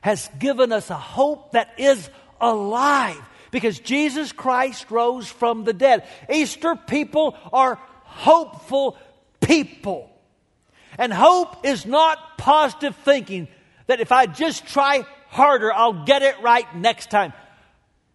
has 0.00 0.28
given 0.38 0.73
us 0.73 0.90
a 0.90 0.97
hope 0.97 1.52
that 1.52 1.75
is 1.78 2.11
alive 2.40 3.21
because 3.50 3.78
Jesus 3.78 4.33
Christ 4.33 4.90
rose 4.90 5.28
from 5.28 5.64
the 5.64 5.73
dead. 5.73 6.07
Easter 6.31 6.76
people 6.76 7.37
are 7.52 7.78
hopeful 8.02 8.99
people. 9.40 10.11
And 10.99 11.12
hope 11.12 11.64
is 11.64 11.87
not 11.87 12.38
positive 12.38 12.97
thinking 12.97 13.49
that 13.87 14.00
if 14.00 14.12
I 14.12 14.26
just 14.26 14.66
try 14.66 15.04
harder, 15.28 15.73
I'll 15.73 16.04
get 16.04 16.23
it 16.23 16.40
right 16.43 16.66
next 16.76 17.11
time. 17.11 17.33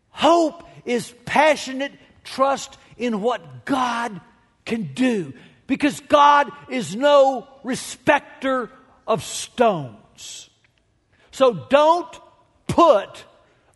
Hope 0.10 0.64
is 0.86 1.14
passionate 1.26 1.94
trust 2.24 2.78
in 2.98 3.22
what 3.22 3.66
God 3.66 4.20
can 4.66 4.94
do 4.94 5.34
because 5.70 6.00
God 6.00 6.52
is 6.68 6.96
no 6.96 7.48
respecter 7.64 8.72
of 9.06 9.24
stones. 9.24 10.50
So 11.30 11.54
don't 11.70 12.20
put 12.68 13.24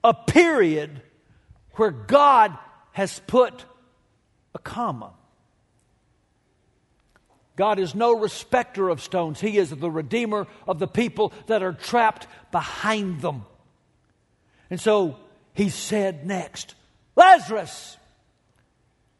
a 0.04 0.16
period 0.16 1.04
where 1.74 1.92
God 1.92 2.58
has 2.94 3.22
put 3.28 3.66
a 4.56 4.60
comma. 4.60 5.14
God 7.56 7.78
is 7.78 7.94
no 7.94 8.18
respecter 8.18 8.90
of 8.90 9.00
stones. 9.00 9.40
He 9.40 9.60
is 9.60 9.70
the 9.70 9.92
redeemer 9.92 10.48
of 10.68 10.80
the 10.80 10.88
people 10.88 11.32
that 11.46 11.62
are 11.62 11.74
trapped 11.74 12.26
behind 12.52 13.22
them. 13.22 13.46
And 14.72 14.82
so 14.82 15.18
he 15.54 15.70
said 15.70 16.26
next, 16.26 16.74
Lazarus, 17.16 17.98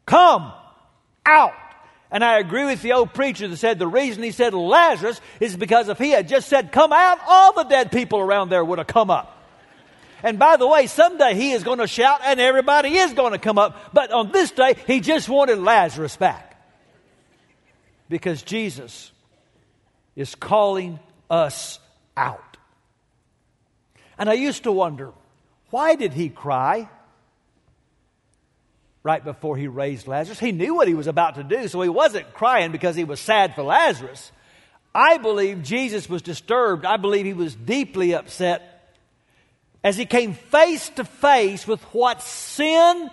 come 0.06 0.52
out. 1.24 1.54
And 2.14 2.24
I 2.24 2.38
agree 2.38 2.64
with 2.64 2.80
the 2.80 2.92
old 2.92 3.12
preacher 3.12 3.48
that 3.48 3.56
said 3.56 3.80
the 3.80 3.88
reason 3.88 4.22
he 4.22 4.30
said 4.30 4.54
Lazarus 4.54 5.20
is 5.40 5.56
because 5.56 5.88
if 5.88 5.98
he 5.98 6.10
had 6.10 6.28
just 6.28 6.48
said, 6.48 6.70
come 6.70 6.92
out, 6.92 7.18
all 7.26 7.52
the 7.54 7.64
dead 7.64 7.90
people 7.90 8.20
around 8.20 8.50
there 8.50 8.64
would 8.64 8.78
have 8.78 8.86
come 8.86 9.10
up. 9.10 9.36
And 10.22 10.38
by 10.38 10.56
the 10.56 10.66
way, 10.68 10.86
someday 10.86 11.34
he 11.34 11.50
is 11.50 11.64
going 11.64 11.80
to 11.80 11.88
shout 11.88 12.20
and 12.22 12.38
everybody 12.38 12.90
is 12.90 13.14
going 13.14 13.32
to 13.32 13.38
come 13.38 13.58
up. 13.58 13.92
But 13.92 14.12
on 14.12 14.30
this 14.30 14.52
day, 14.52 14.76
he 14.86 15.00
just 15.00 15.28
wanted 15.28 15.58
Lazarus 15.58 16.16
back. 16.16 16.56
Because 18.08 18.44
Jesus 18.44 19.10
is 20.14 20.36
calling 20.36 21.00
us 21.28 21.80
out. 22.16 22.56
And 24.16 24.30
I 24.30 24.34
used 24.34 24.62
to 24.62 24.72
wonder, 24.72 25.10
why 25.70 25.96
did 25.96 26.12
he 26.12 26.28
cry? 26.28 26.88
Right 29.04 29.22
before 29.22 29.56
he 29.56 29.68
raised 29.68 30.08
Lazarus. 30.08 30.40
He 30.40 30.50
knew 30.50 30.74
what 30.74 30.88
he 30.88 30.94
was 30.94 31.06
about 31.06 31.34
to 31.34 31.44
do, 31.44 31.68
so 31.68 31.82
he 31.82 31.90
wasn't 31.90 32.32
crying 32.32 32.72
because 32.72 32.96
he 32.96 33.04
was 33.04 33.20
sad 33.20 33.54
for 33.54 33.62
Lazarus. 33.62 34.32
I 34.94 35.18
believe 35.18 35.62
Jesus 35.62 36.08
was 36.08 36.22
disturbed. 36.22 36.86
I 36.86 36.96
believe 36.96 37.26
he 37.26 37.34
was 37.34 37.54
deeply 37.54 38.14
upset 38.14 38.94
as 39.84 39.98
he 39.98 40.06
came 40.06 40.32
face 40.32 40.88
to 40.90 41.04
face 41.04 41.66
with 41.66 41.82
what 41.92 42.22
sin 42.22 43.10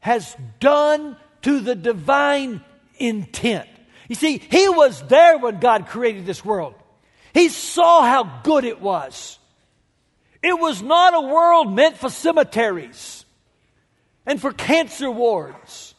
has 0.00 0.34
done 0.58 1.16
to 1.42 1.60
the 1.60 1.74
divine 1.74 2.64
intent. 2.96 3.68
You 4.08 4.14
see, 4.14 4.38
he 4.38 4.68
was 4.70 5.02
there 5.02 5.36
when 5.36 5.60
God 5.60 5.88
created 5.88 6.24
this 6.24 6.44
world. 6.44 6.74
He 7.34 7.50
saw 7.50 8.02
how 8.02 8.40
good 8.42 8.64
it 8.64 8.80
was. 8.80 9.38
It 10.42 10.58
was 10.58 10.80
not 10.80 11.12
a 11.12 11.20
world 11.20 11.74
meant 11.74 11.98
for 11.98 12.08
cemeteries 12.08 13.25
and 14.26 14.40
for 14.40 14.52
cancer 14.52 15.10
wards 15.10 15.94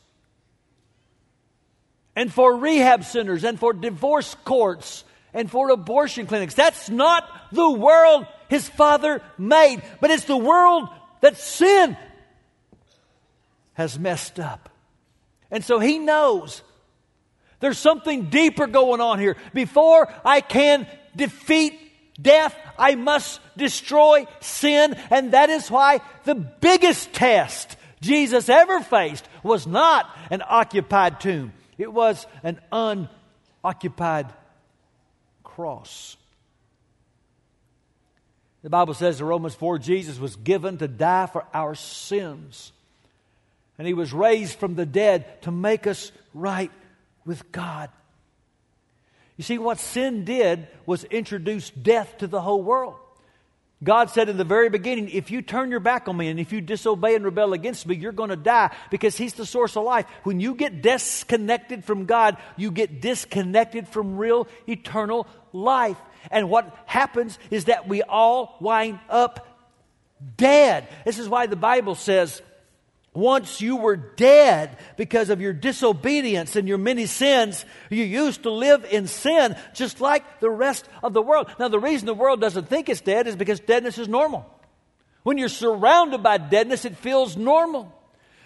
and 2.16 2.32
for 2.32 2.56
rehab 2.58 3.04
centers 3.06 3.44
and 3.44 3.60
for 3.60 3.74
divorce 3.74 4.36
courts 4.44 5.04
and 5.34 5.50
for 5.50 5.70
abortion 5.70 6.28
clinics. 6.28 6.54
That's 6.54 6.90
not 6.90 7.24
the 7.52 7.72
world 7.72 8.26
his 8.50 8.68
father 8.68 9.22
made, 9.38 9.82
but 10.02 10.12
it's 10.12 10.26
the 10.26 10.38
world 10.38 10.90
that 11.22 11.38
sin 11.38 11.96
has 13.74 13.98
messed 13.98 14.40
up. 14.40 14.70
And 15.52 15.64
so 15.64 15.80
he 15.80 16.00
knows 16.00 16.62
there's 17.60 17.78
something 17.78 18.30
deeper 18.30 18.68
going 18.68 19.02
on 19.02 19.20
here. 19.20 19.38
Before 19.54 20.12
I 20.26 20.42
can 20.42 20.88
defeat 21.16 21.74
death, 22.22 22.56
I 22.78 22.96
must 22.96 23.40
destroy 23.56 24.28
sin. 24.40 24.96
And 25.10 25.34
that 25.34 25.50
is 25.50 25.72
why 25.72 26.02
the 26.26 26.36
biggest 26.36 27.14
test 27.14 27.77
Jesus 28.02 28.50
ever 28.50 28.82
faced 28.82 29.28
was 29.44 29.66
not 29.66 30.10
an 30.30 30.44
occupied 30.48 31.20
tomb, 31.20 31.54
it 31.78 31.92
was 31.92 32.26
an 32.44 32.60
unoccupied 32.72 34.32
cross. 35.44 36.18
The 38.64 38.70
Bible 38.70 38.94
says 38.94 39.22
in 39.22 39.26
Romans 39.26 39.56
4 39.56 39.80
Jesus 39.80 40.20
was 40.20 40.36
given 40.36 40.78
to 40.80 40.88
die 40.88 41.28
for 41.28 41.46
our 41.54 41.76
sins. 41.76 42.72
And 43.78 43.88
he 43.88 43.94
was 43.94 44.12
raised 44.12 44.58
from 44.58 44.76
the 44.76 44.86
dead 44.86 45.42
to 45.44 45.52
make 45.52 45.86
us 45.86 46.12
right 46.34 46.72
with 47.26 47.52
God. 47.52 47.90
You 49.38 49.44
see, 49.44 49.60
what 49.60 49.80
sin 49.80 50.26
did 50.26 50.68
was 50.86 51.04
introduce 51.04 51.70
death 51.70 52.18
to 52.18 52.28
the 52.28 52.42
whole 52.42 52.64
world. 52.64 52.96
God 53.84 54.10
said 54.10 54.28
in 54.28 54.38
the 54.38 54.44
very 54.44 54.70
beginning, 54.70 55.10
if 55.10 55.30
you 55.30 55.44
turn 55.44 55.70
your 55.70 55.80
back 55.80 56.08
on 56.08 56.18
me 56.18 56.30
and 56.30 56.40
if 56.40 56.52
you 56.52 56.62
disobey 56.62 57.14
and 57.14 57.24
rebel 57.24 57.54
against 57.54 57.86
me, 57.86 57.96
you're 57.96 58.12
going 58.12 58.32
to 58.32 58.36
die 58.36 58.76
because 58.90 59.16
He's 59.16 59.36
the 59.36 59.46
source 59.46 59.78
of 59.78 59.84
life. 59.84 60.08
When 60.24 60.40
you 60.40 60.56
get 60.56 60.82
disconnected 60.82 61.84
from 61.86 62.06
God, 62.06 62.38
you 62.56 62.72
get 62.72 63.02
disconnected 63.02 63.88
from 63.88 64.18
real 64.18 64.48
eternal 64.68 65.28
life. 65.54 65.98
And 66.32 66.50
what 66.50 66.76
happens 66.88 67.38
is 67.52 67.66
that 67.66 67.88
we 67.88 68.02
all 68.02 68.58
wind 68.60 69.00
up 69.10 69.48
dead. 70.38 70.88
This 71.06 71.20
is 71.20 71.30
why 71.30 71.46
the 71.46 71.56
Bible 71.56 71.94
says, 71.94 72.42
once 73.18 73.62
you 73.62 73.78
were 73.78 73.96
dead 73.96 74.78
because 74.96 75.32
of 75.32 75.42
your 75.42 75.52
disobedience 75.52 76.56
and 76.56 76.68
your 76.68 76.78
many 76.78 77.08
sins, 77.08 77.66
you 77.90 78.04
used 78.04 78.44
to 78.44 78.52
live 78.52 78.86
in 78.92 79.08
sin 79.08 79.56
just 79.74 80.00
like 80.00 80.40
the 80.40 80.50
rest 80.50 80.88
of 81.02 81.14
the 81.14 81.22
world. 81.22 81.50
Now, 81.60 81.68
the 81.68 81.80
reason 81.80 82.06
the 82.06 82.14
world 82.14 82.40
doesn't 82.40 82.70
think 82.70 82.90
it's 82.90 83.02
dead 83.02 83.26
is 83.26 83.36
because 83.36 83.60
deadness 83.60 83.98
is 83.98 84.08
normal. 84.08 84.46
When 85.24 85.40
you're 85.40 85.50
surrounded 85.50 86.22
by 86.22 86.38
deadness, 86.38 86.86
it 86.86 86.96
feels 86.96 87.36
normal. 87.36 87.92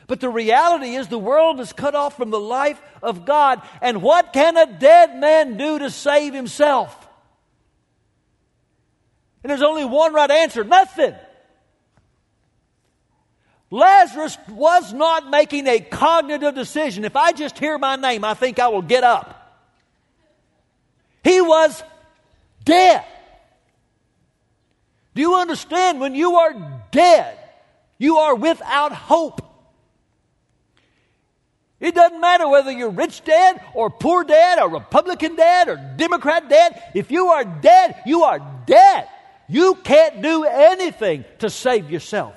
But 0.07 0.21
the 0.21 0.29
reality 0.29 0.95
is 0.95 1.09
the 1.09 1.19
world 1.19 1.59
is 1.59 1.73
cut 1.73 1.93
off 1.93 2.15
from 2.15 2.29
the 2.29 2.39
life 2.39 2.81
of 3.03 3.25
God. 3.25 3.61
And 3.81 4.01
what 4.01 4.31
can 4.31 4.55
a 4.55 4.79
dead 4.79 5.17
man 5.17 5.57
do 5.57 5.79
to 5.79 5.89
save 5.89 6.33
himself? 6.33 6.95
And 9.43 9.51
there's 9.51 9.61
only 9.63 9.83
one 9.83 10.13
right 10.13 10.31
answer 10.31 10.63
nothing. 10.63 11.13
Lazarus 13.71 14.37
was 14.49 14.91
not 14.91 15.29
making 15.29 15.65
a 15.65 15.79
cognitive 15.79 16.53
decision. 16.53 17.05
If 17.05 17.15
I 17.15 17.31
just 17.31 17.57
hear 17.57 17.77
my 17.77 17.95
name, 17.95 18.25
I 18.25 18.33
think 18.33 18.59
I 18.59 18.67
will 18.67 18.81
get 18.81 19.05
up. 19.05 19.37
He 21.23 21.39
was 21.39 21.81
dead. 22.65 23.05
Do 25.15 25.21
you 25.21 25.35
understand? 25.35 26.01
When 26.01 26.15
you 26.15 26.35
are 26.35 26.83
dead, 26.91 27.37
you 27.97 28.17
are 28.17 28.35
without 28.35 28.91
hope. 28.91 29.41
It 31.79 31.95
doesn't 31.95 32.19
matter 32.19 32.47
whether 32.47 32.71
you're 32.71 32.89
rich 32.89 33.23
dead 33.23 33.61
or 33.73 33.89
poor 33.89 34.23
dead 34.25 34.59
or 34.59 34.69
Republican 34.69 35.35
dead 35.37 35.69
or 35.69 35.77
Democrat 35.95 36.49
dead. 36.49 36.81
If 36.93 37.09
you 37.09 37.27
are 37.27 37.45
dead, 37.45 37.95
you 38.05 38.23
are 38.23 38.39
dead. 38.65 39.07
You 39.47 39.75
can't 39.75 40.21
do 40.21 40.43
anything 40.43 41.23
to 41.39 41.49
save 41.49 41.89
yourself. 41.89 42.35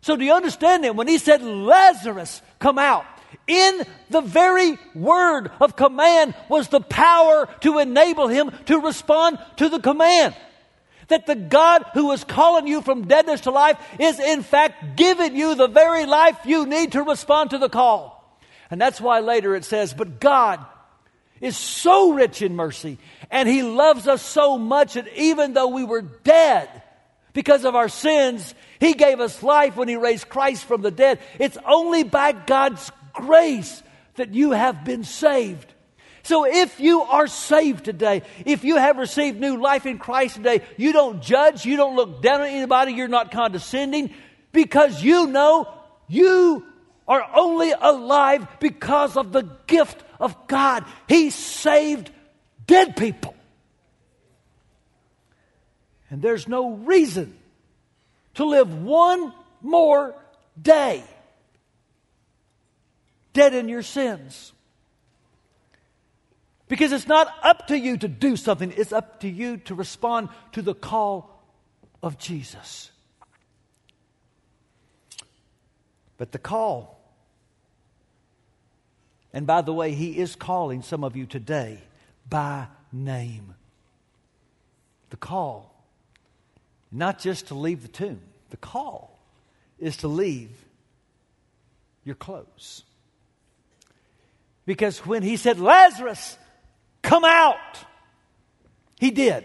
So, 0.00 0.16
do 0.16 0.24
you 0.24 0.32
understand 0.32 0.84
that 0.84 0.96
when 0.96 1.08
he 1.08 1.18
said, 1.18 1.42
Lazarus, 1.42 2.42
come 2.58 2.78
out? 2.78 3.04
In 3.46 3.82
the 4.10 4.20
very 4.20 4.78
word 4.94 5.50
of 5.60 5.76
command 5.76 6.34
was 6.48 6.68
the 6.68 6.80
power 6.80 7.48
to 7.60 7.78
enable 7.78 8.28
him 8.28 8.52
to 8.66 8.78
respond 8.78 9.38
to 9.56 9.68
the 9.68 9.80
command. 9.80 10.34
That 11.08 11.26
the 11.26 11.34
God 11.34 11.84
who 11.94 12.12
is 12.12 12.24
calling 12.24 12.66
you 12.66 12.82
from 12.82 13.08
deadness 13.08 13.42
to 13.42 13.50
life 13.50 13.78
is 13.98 14.20
in 14.20 14.42
fact 14.42 14.96
giving 14.96 15.34
you 15.34 15.54
the 15.54 15.68
very 15.68 16.04
life 16.04 16.38
you 16.44 16.66
need 16.66 16.92
to 16.92 17.02
respond 17.02 17.50
to 17.50 17.58
the 17.58 17.70
call. 17.70 18.38
And 18.70 18.80
that's 18.80 19.00
why 19.00 19.20
later 19.20 19.54
it 19.54 19.64
says, 19.64 19.94
But 19.94 20.20
God 20.20 20.64
is 21.40 21.56
so 21.56 22.12
rich 22.12 22.42
in 22.42 22.54
mercy, 22.54 22.98
and 23.30 23.48
He 23.48 23.62
loves 23.62 24.06
us 24.06 24.22
so 24.22 24.58
much 24.58 24.94
that 24.94 25.08
even 25.16 25.54
though 25.54 25.68
we 25.68 25.84
were 25.84 26.02
dead 26.02 26.68
because 27.38 27.64
of 27.64 27.76
our 27.76 27.88
sins, 27.88 28.52
he 28.80 28.94
gave 28.94 29.20
us 29.20 29.44
life 29.44 29.76
when 29.76 29.86
He 29.86 29.94
raised 29.94 30.28
Christ 30.28 30.64
from 30.64 30.82
the 30.82 30.90
dead. 30.90 31.20
It's 31.38 31.56
only 31.64 32.02
by 32.02 32.32
God's 32.32 32.90
grace 33.12 33.80
that 34.16 34.34
you 34.34 34.50
have 34.50 34.84
been 34.84 35.04
saved. 35.04 35.72
So 36.24 36.44
if 36.44 36.80
you 36.80 37.02
are 37.02 37.28
saved 37.28 37.84
today, 37.84 38.22
if 38.44 38.64
you 38.64 38.74
have 38.74 38.96
received 38.96 39.38
new 39.38 39.56
life 39.56 39.86
in 39.86 39.98
Christ 39.98 40.34
today, 40.34 40.62
you 40.76 40.92
don't 40.92 41.22
judge, 41.22 41.64
you 41.64 41.76
don't 41.76 41.94
look 41.94 42.22
down 42.22 42.40
on 42.40 42.48
anybody, 42.48 42.94
you're 42.94 43.06
not 43.06 43.30
condescending, 43.30 44.12
because 44.50 45.00
you 45.00 45.28
know 45.28 45.72
you 46.08 46.66
are 47.06 47.24
only 47.36 47.70
alive 47.70 48.48
because 48.58 49.16
of 49.16 49.30
the 49.30 49.42
gift 49.68 50.02
of 50.18 50.48
God. 50.48 50.84
He 51.06 51.30
saved 51.30 52.10
dead 52.66 52.96
people. 52.96 53.36
And 56.10 56.22
there's 56.22 56.48
no 56.48 56.70
reason 56.70 57.36
to 58.34 58.44
live 58.44 58.82
one 58.82 59.32
more 59.60 60.14
day 60.60 61.02
dead 63.38 63.54
in 63.54 63.68
your 63.68 63.82
sins. 63.82 64.52
Because 66.66 66.90
it's 66.92 67.06
not 67.06 67.32
up 67.42 67.68
to 67.68 67.78
you 67.78 67.96
to 67.96 68.08
do 68.08 68.36
something, 68.36 68.72
it's 68.76 68.92
up 68.92 69.20
to 69.20 69.28
you 69.28 69.58
to 69.58 69.74
respond 69.74 70.28
to 70.52 70.60
the 70.60 70.74
call 70.74 71.40
of 72.02 72.18
Jesus. 72.18 72.90
But 76.18 76.32
the 76.32 76.38
call, 76.38 77.00
and 79.32 79.46
by 79.46 79.62
the 79.62 79.72
way, 79.72 79.94
He 79.94 80.18
is 80.18 80.34
calling 80.34 80.82
some 80.82 81.04
of 81.04 81.16
you 81.16 81.24
today 81.24 81.80
by 82.28 82.66
name. 82.92 83.54
The 85.10 85.16
call 85.16 85.77
not 86.90 87.18
just 87.18 87.48
to 87.48 87.54
leave 87.54 87.82
the 87.82 87.88
tomb, 87.88 88.20
the 88.50 88.56
call 88.56 89.18
is 89.78 89.98
to 89.98 90.08
leave 90.08 90.50
your 92.04 92.14
clothes. 92.14 92.84
Because 94.64 94.98
when 95.06 95.22
he 95.22 95.36
said, 95.36 95.58
Lazarus, 95.58 96.36
come 97.02 97.24
out, 97.24 97.84
he 98.98 99.10
did. 99.10 99.44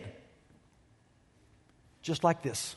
Just 2.01 2.23
like 2.23 2.41
this. 2.41 2.75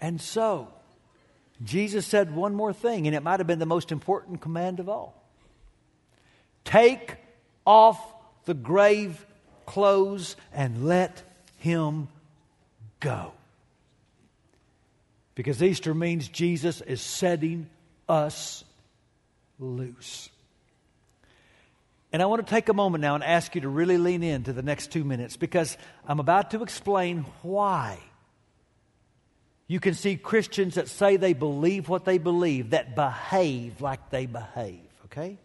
And 0.00 0.20
so, 0.20 0.68
Jesus 1.62 2.04
said 2.04 2.34
one 2.34 2.54
more 2.54 2.74
thing, 2.74 3.06
and 3.06 3.16
it 3.16 3.22
might 3.22 3.40
have 3.40 3.46
been 3.46 3.58
the 3.58 3.64
most 3.64 3.90
important 3.90 4.42
command 4.42 4.80
of 4.80 4.88
all 4.88 5.24
take 6.64 7.16
off 7.66 8.00
the 8.46 8.54
grave 8.54 9.24
clothes 9.66 10.36
and 10.52 10.86
let 10.86 11.22
him 11.58 12.08
go. 13.00 13.32
Because 15.34 15.62
Easter 15.62 15.94
means 15.94 16.28
Jesus 16.28 16.80
is 16.80 17.00
setting 17.00 17.68
us 18.08 18.64
loose. 19.58 20.28
And 22.12 22.22
I 22.22 22.26
want 22.26 22.46
to 22.46 22.48
take 22.48 22.68
a 22.68 22.74
moment 22.74 23.02
now 23.02 23.16
and 23.16 23.24
ask 23.24 23.56
you 23.56 23.62
to 23.62 23.68
really 23.68 23.98
lean 23.98 24.22
in 24.22 24.44
to 24.44 24.52
the 24.52 24.62
next 24.62 24.92
two 24.92 25.02
minutes 25.02 25.36
because 25.36 25.76
I'm 26.06 26.20
about 26.20 26.52
to 26.52 26.62
explain 26.62 27.24
why 27.42 27.98
you 29.66 29.80
can 29.80 29.94
see 29.94 30.16
Christians 30.16 30.74
that 30.74 30.88
say 30.88 31.16
they 31.16 31.32
believe 31.32 31.88
what 31.88 32.04
they 32.04 32.18
believe, 32.18 32.70
that 32.70 32.94
behave 32.94 33.80
like 33.80 34.10
they 34.10 34.26
behave, 34.26 34.78
okay? 35.06 35.38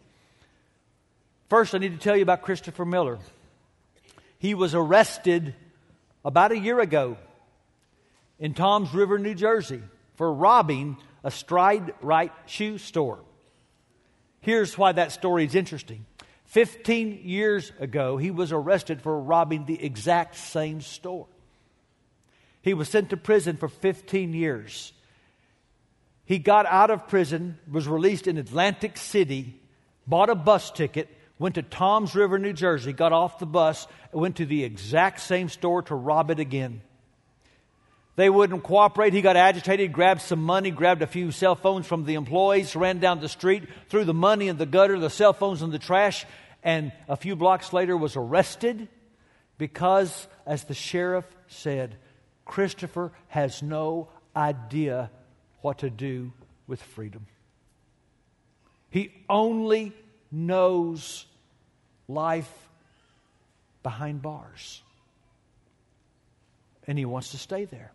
First, 1.48 1.74
I 1.74 1.78
need 1.78 1.92
to 1.92 1.98
tell 1.98 2.16
you 2.16 2.22
about 2.22 2.42
Christopher 2.42 2.84
Miller. 2.84 3.18
He 4.40 4.54
was 4.54 4.74
arrested 4.74 5.54
about 6.24 6.50
a 6.50 6.58
year 6.58 6.80
ago 6.80 7.18
in 8.38 8.54
Toms 8.54 8.94
River, 8.94 9.18
New 9.18 9.34
Jersey, 9.34 9.82
for 10.14 10.32
robbing 10.32 10.96
a 11.22 11.30
Stride 11.30 11.92
Rite 12.00 12.32
shoe 12.46 12.78
store. 12.78 13.20
Here's 14.40 14.78
why 14.78 14.92
that 14.92 15.12
story 15.12 15.44
is 15.44 15.54
interesting. 15.54 16.06
15 16.46 17.20
years 17.22 17.70
ago, 17.78 18.16
he 18.16 18.30
was 18.30 18.50
arrested 18.50 19.02
for 19.02 19.20
robbing 19.20 19.66
the 19.66 19.84
exact 19.84 20.36
same 20.36 20.80
store. 20.80 21.26
He 22.62 22.72
was 22.72 22.88
sent 22.88 23.10
to 23.10 23.18
prison 23.18 23.58
for 23.58 23.68
15 23.68 24.32
years. 24.32 24.94
He 26.24 26.38
got 26.38 26.64
out 26.64 26.90
of 26.90 27.08
prison, 27.08 27.58
was 27.70 27.86
released 27.86 28.26
in 28.26 28.38
Atlantic 28.38 28.96
City, 28.96 29.60
bought 30.06 30.30
a 30.30 30.34
bus 30.34 30.70
ticket, 30.70 31.14
went 31.40 31.54
to 31.56 31.62
Toms 31.62 32.14
River, 32.14 32.38
New 32.38 32.52
Jersey, 32.52 32.92
got 32.92 33.14
off 33.14 33.38
the 33.38 33.46
bus, 33.46 33.88
went 34.12 34.36
to 34.36 34.46
the 34.46 34.62
exact 34.62 35.20
same 35.20 35.48
store 35.48 35.82
to 35.82 35.94
rob 35.94 36.30
it 36.30 36.38
again. 36.38 36.82
They 38.16 38.28
wouldn't 38.28 38.62
cooperate. 38.62 39.14
He 39.14 39.22
got 39.22 39.36
agitated, 39.36 39.90
grabbed 39.90 40.20
some 40.20 40.42
money, 40.42 40.70
grabbed 40.70 41.00
a 41.00 41.06
few 41.06 41.30
cell 41.30 41.54
phones 41.54 41.86
from 41.86 42.04
the 42.04 42.14
employees, 42.14 42.76
ran 42.76 42.98
down 42.98 43.20
the 43.20 43.28
street, 43.30 43.64
threw 43.88 44.04
the 44.04 44.12
money 44.12 44.48
in 44.48 44.58
the 44.58 44.66
gutter, 44.66 44.98
the 44.98 45.08
cell 45.08 45.32
phones 45.32 45.62
in 45.62 45.70
the 45.70 45.78
trash, 45.78 46.26
and 46.62 46.92
a 47.08 47.16
few 47.16 47.34
blocks 47.34 47.72
later 47.72 47.96
was 47.96 48.16
arrested 48.16 48.88
because, 49.56 50.28
as 50.44 50.64
the 50.64 50.74
sheriff 50.74 51.24
said, 51.48 51.96
Christopher 52.44 53.12
has 53.28 53.62
no 53.62 54.10
idea 54.36 55.10
what 55.62 55.78
to 55.78 55.88
do 55.88 56.34
with 56.66 56.82
freedom. 56.82 57.26
He 58.90 59.14
only 59.30 59.94
knows 60.30 61.24
life 62.12 62.52
behind 63.82 64.22
bars. 64.22 64.82
And 66.86 66.98
he 66.98 67.04
wants 67.04 67.30
to 67.30 67.38
stay 67.38 67.64
there. 67.64 67.92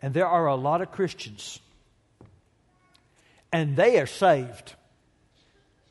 And 0.00 0.14
there 0.14 0.28
are 0.28 0.46
a 0.46 0.54
lot 0.54 0.80
of 0.80 0.92
Christians, 0.92 1.58
and 3.52 3.76
they 3.76 3.98
are 3.98 4.06
saved. 4.06 4.74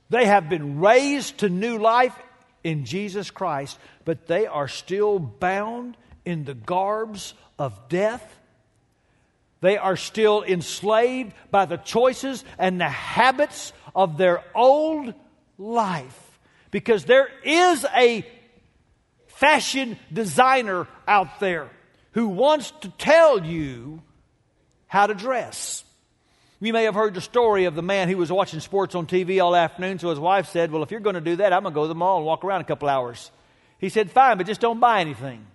They 0.10 0.26
have 0.26 0.50
been 0.50 0.80
raised 0.80 1.40
to 1.40 1.50
new 1.50 1.78
life 1.78 2.18
in 2.64 2.86
Jesus 2.86 3.32
Christ, 3.32 3.78
but 4.06 4.28
they 4.28 4.48
are 4.48 4.70
still 4.70 5.20
bound 5.20 5.98
in 6.24 6.46
the 6.46 6.54
garbs 6.54 7.34
of 7.60 7.90
death. 7.90 8.40
They 9.60 9.78
are 9.78 9.98
still 9.98 10.44
enslaved 10.44 11.34
by 11.52 11.66
the 11.66 11.78
choices 11.78 12.46
and 12.58 12.80
the 12.80 12.90
habits 12.90 13.74
of 13.98 14.18
their 14.18 14.44
old 14.56 15.14
life. 15.58 16.40
Because 16.70 17.06
there 17.06 17.30
is 17.44 17.86
a 17.96 18.26
fashion 19.28 19.98
designer 20.14 20.88
out 21.08 21.40
there 21.40 21.70
who 22.12 22.28
wants 22.28 22.72
to 22.82 22.90
tell 22.90 23.44
you 23.44 24.02
how 24.86 25.08
to 25.08 25.16
dress. 25.16 25.84
You 26.60 26.74
may 26.74 26.84
have 26.84 26.96
heard 26.96 27.14
the 27.14 27.22
story 27.22 27.66
of 27.66 27.76
the 27.76 27.82
man 27.82 28.08
who 28.08 28.18
was 28.18 28.32
watching 28.32 28.60
sports 28.60 28.96
on 28.96 29.06
TV 29.08 29.44
all 29.44 29.56
afternoon, 29.56 30.00
so 30.00 30.10
his 30.10 30.20
wife 30.20 30.48
said, 30.50 30.72
Well, 30.72 30.84
if 30.84 30.92
you're 30.92 31.00
going 31.00 31.16
to 31.16 31.22
do 31.22 31.36
that, 31.38 31.52
I'm 31.52 31.64
going 31.64 31.74
to 31.74 31.76
go 31.76 31.84
to 31.84 31.88
the 31.88 31.96
mall 31.96 32.18
and 32.18 32.26
walk 32.26 32.44
around 32.44 32.62
a 32.62 32.66
couple 32.66 32.90
hours. 32.90 33.32
He 33.80 33.90
said, 33.90 34.12
Fine, 34.12 34.38
but 34.38 34.48
just 34.48 34.62
don't 34.62 34.80
buy 34.80 35.02
anything. 35.02 35.46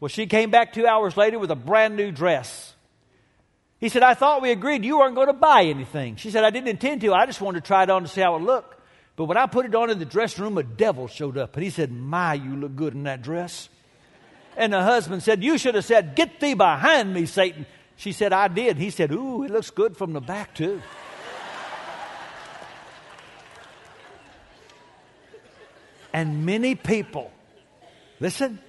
Well, 0.00 0.08
she 0.08 0.26
came 0.26 0.50
back 0.50 0.72
two 0.72 0.86
hours 0.86 1.16
later 1.16 1.38
with 1.38 1.50
a 1.52 1.56
brand 1.56 1.96
new 1.96 2.10
dress. 2.10 2.74
He 3.82 3.88
said, 3.88 4.04
I 4.04 4.14
thought 4.14 4.42
we 4.42 4.52
agreed 4.52 4.84
you 4.84 4.98
weren't 4.98 5.16
going 5.16 5.26
to 5.26 5.32
buy 5.32 5.64
anything. 5.64 6.14
She 6.14 6.30
said, 6.30 6.44
I 6.44 6.50
didn't 6.50 6.68
intend 6.68 7.00
to. 7.00 7.12
I 7.14 7.26
just 7.26 7.40
wanted 7.40 7.64
to 7.64 7.66
try 7.66 7.82
it 7.82 7.90
on 7.90 8.02
to 8.02 8.08
see 8.08 8.20
how 8.20 8.36
it 8.36 8.42
looked. 8.42 8.80
But 9.16 9.24
when 9.24 9.36
I 9.36 9.46
put 9.46 9.66
it 9.66 9.74
on 9.74 9.90
in 9.90 9.98
the 9.98 10.04
dressing 10.04 10.44
room, 10.44 10.56
a 10.56 10.62
devil 10.62 11.08
showed 11.08 11.36
up. 11.36 11.56
And 11.56 11.64
he 11.64 11.70
said, 11.70 11.90
My, 11.90 12.34
you 12.34 12.54
look 12.54 12.76
good 12.76 12.94
in 12.94 13.02
that 13.02 13.22
dress. 13.22 13.68
And 14.56 14.72
the 14.72 14.84
husband 14.84 15.24
said, 15.24 15.42
You 15.42 15.58
should 15.58 15.74
have 15.74 15.84
said, 15.84 16.14
Get 16.14 16.38
thee 16.38 16.54
behind 16.54 17.12
me, 17.12 17.26
Satan. 17.26 17.66
She 17.96 18.12
said, 18.12 18.32
I 18.32 18.46
did. 18.46 18.76
He 18.76 18.90
said, 18.90 19.10
Ooh, 19.10 19.42
it 19.42 19.50
looks 19.50 19.70
good 19.70 19.96
from 19.96 20.12
the 20.12 20.20
back, 20.20 20.54
too. 20.54 20.80
and 26.12 26.46
many 26.46 26.76
people, 26.76 27.32
listen, 28.20 28.60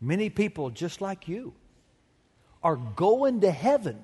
many 0.00 0.30
people 0.30 0.70
just 0.70 1.02
like 1.02 1.28
you 1.28 1.52
are 2.64 2.76
going 2.76 3.42
to 3.42 3.50
heaven, 3.50 4.02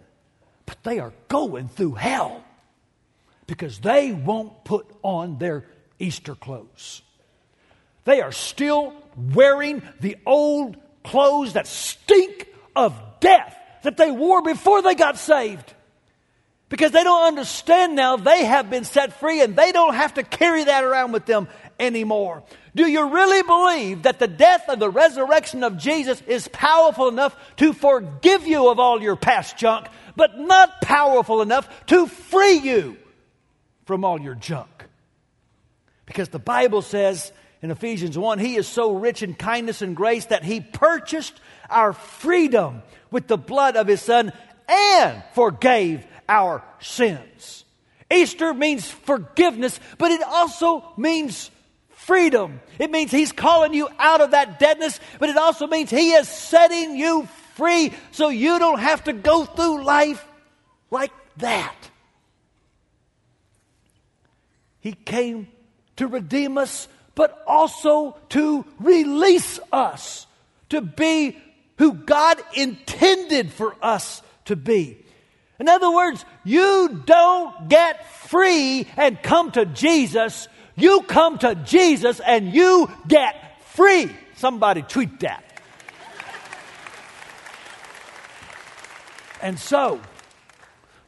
but 0.67 0.83
they 0.85 1.01
are 1.01 1.13
going 1.29 1.69
through 1.69 1.95
hell 1.95 2.45
because 3.47 3.81
they 3.81 4.13
won't 4.13 4.65
put 4.65 4.87
on 5.03 5.39
their 5.39 5.65
Easter 5.99 6.35
clothes. 6.37 7.03
They 8.05 8.21
are 8.21 8.33
still 8.33 8.95
wearing 9.17 9.83
the 10.01 10.17
old 10.25 10.77
clothes 11.03 11.55
that 11.55 11.67
stink 11.67 12.49
of 12.77 13.01
death 13.21 13.57
that 13.83 13.97
they 13.97 14.11
wore 14.11 14.43
before 14.43 14.83
they 14.83 14.95
got 14.95 15.17
saved. 15.19 15.75
Because 16.71 16.93
they 16.93 17.03
don't 17.03 17.27
understand 17.27 17.97
now 17.97 18.17
they 18.17 18.45
have 18.45 18.71
been 18.71 18.85
set 18.85 19.19
free 19.19 19.43
and 19.43 19.57
they 19.57 19.73
don't 19.73 19.95
have 19.95 20.15
to 20.15 20.23
carry 20.23 20.65
that 20.65 20.85
around 20.85 21.11
with 21.11 21.27
them 21.27 21.49
anymore. 21.81 22.45
Do 22.77 22.87
you 22.87 23.09
really 23.09 23.43
believe 23.43 24.05
that 24.05 24.21
the 24.21 24.29
death 24.29 24.67
and 24.69 24.81
the 24.81 24.89
resurrection 24.89 25.65
of 25.65 25.77
Jesus 25.77 26.23
is 26.29 26.47
powerful 26.47 27.09
enough 27.09 27.37
to 27.57 27.73
forgive 27.73 28.47
you 28.47 28.69
of 28.69 28.79
all 28.79 29.03
your 29.03 29.17
past 29.17 29.59
junk, 29.59 29.89
but 30.15 30.39
not 30.39 30.81
powerful 30.81 31.43
enough 31.43 31.69
to 31.87 32.07
free 32.07 32.59
you 32.59 32.97
from 33.85 34.05
all 34.05 34.21
your 34.21 34.37
junk? 34.37 34.69
Because 36.07 36.29
the 36.29 36.39
Bible 36.39 36.83
says 36.83 37.33
in 37.63 37.73
Ephesians 37.73 38.17
1 38.17 38.39
He 38.39 38.55
is 38.55 38.69
so 38.69 38.93
rich 38.93 39.25
in 39.25 39.35
kindness 39.35 39.83
and 39.83 39.97
grace 39.97 40.27
that 40.27 40.45
He 40.45 40.61
purchased 40.61 41.41
our 41.69 41.93
freedom 41.93 42.85
with 43.11 43.27
the 43.27 43.39
blood 43.39 43.75
of 43.75 43.89
His 43.89 44.01
Son 44.01 44.33
and 44.69 45.25
forgave 45.35 46.07
our 46.31 46.65
sins. 46.79 47.65
Easter 48.11 48.55
means 48.55 48.89
forgiveness, 48.89 49.79
but 49.99 50.11
it 50.13 50.23
also 50.23 50.85
means 50.97 51.51
freedom. 51.91 52.61
It 52.79 52.91
means 52.91 53.11
He's 53.11 53.33
calling 53.33 53.75
you 53.75 53.89
out 53.99 54.21
of 54.21 54.31
that 54.31 54.59
deadness, 54.59 54.99
but 55.19 55.29
it 55.29 55.37
also 55.37 55.67
means 55.67 55.91
He 55.91 56.13
is 56.13 56.29
setting 56.29 56.97
you 56.97 57.29
free 57.55 57.93
so 58.13 58.29
you 58.29 58.59
don't 58.59 58.79
have 58.79 59.05
to 59.05 59.13
go 59.13 59.45
through 59.45 59.85
life 59.85 60.25
like 60.91 61.13
that. 61.39 61.77
He 64.81 64.93
came 64.93 65.49
to 65.97 66.07
redeem 66.07 66.57
us 66.57 66.89
but 67.15 67.43
also 67.47 68.17
to 68.31 68.65
release 68.79 69.61
us 69.71 70.27
to 70.71 70.81
be 70.81 71.37
who 71.77 71.93
God 71.93 72.41
intended 72.55 73.53
for 73.53 73.77
us 73.83 74.23
to 74.47 74.57
be. 74.57 74.97
In 75.61 75.69
other 75.69 75.93
words, 75.93 76.25
you 76.43 77.03
don't 77.05 77.69
get 77.69 78.07
free 78.25 78.89
and 78.97 79.23
come 79.23 79.53
to 79.53 79.67
Jesus. 79.67 80.49
You 80.75 81.03
come 81.03 81.37
to 81.39 81.55
Jesus 81.55 82.19
and 82.19 82.55
you 82.55 82.91
get 83.07 83.63
free. 83.67 84.11
Somebody 84.37 84.81
tweet 84.81 85.21
that. 85.21 85.45
And 89.43 89.59
so, 89.59 90.01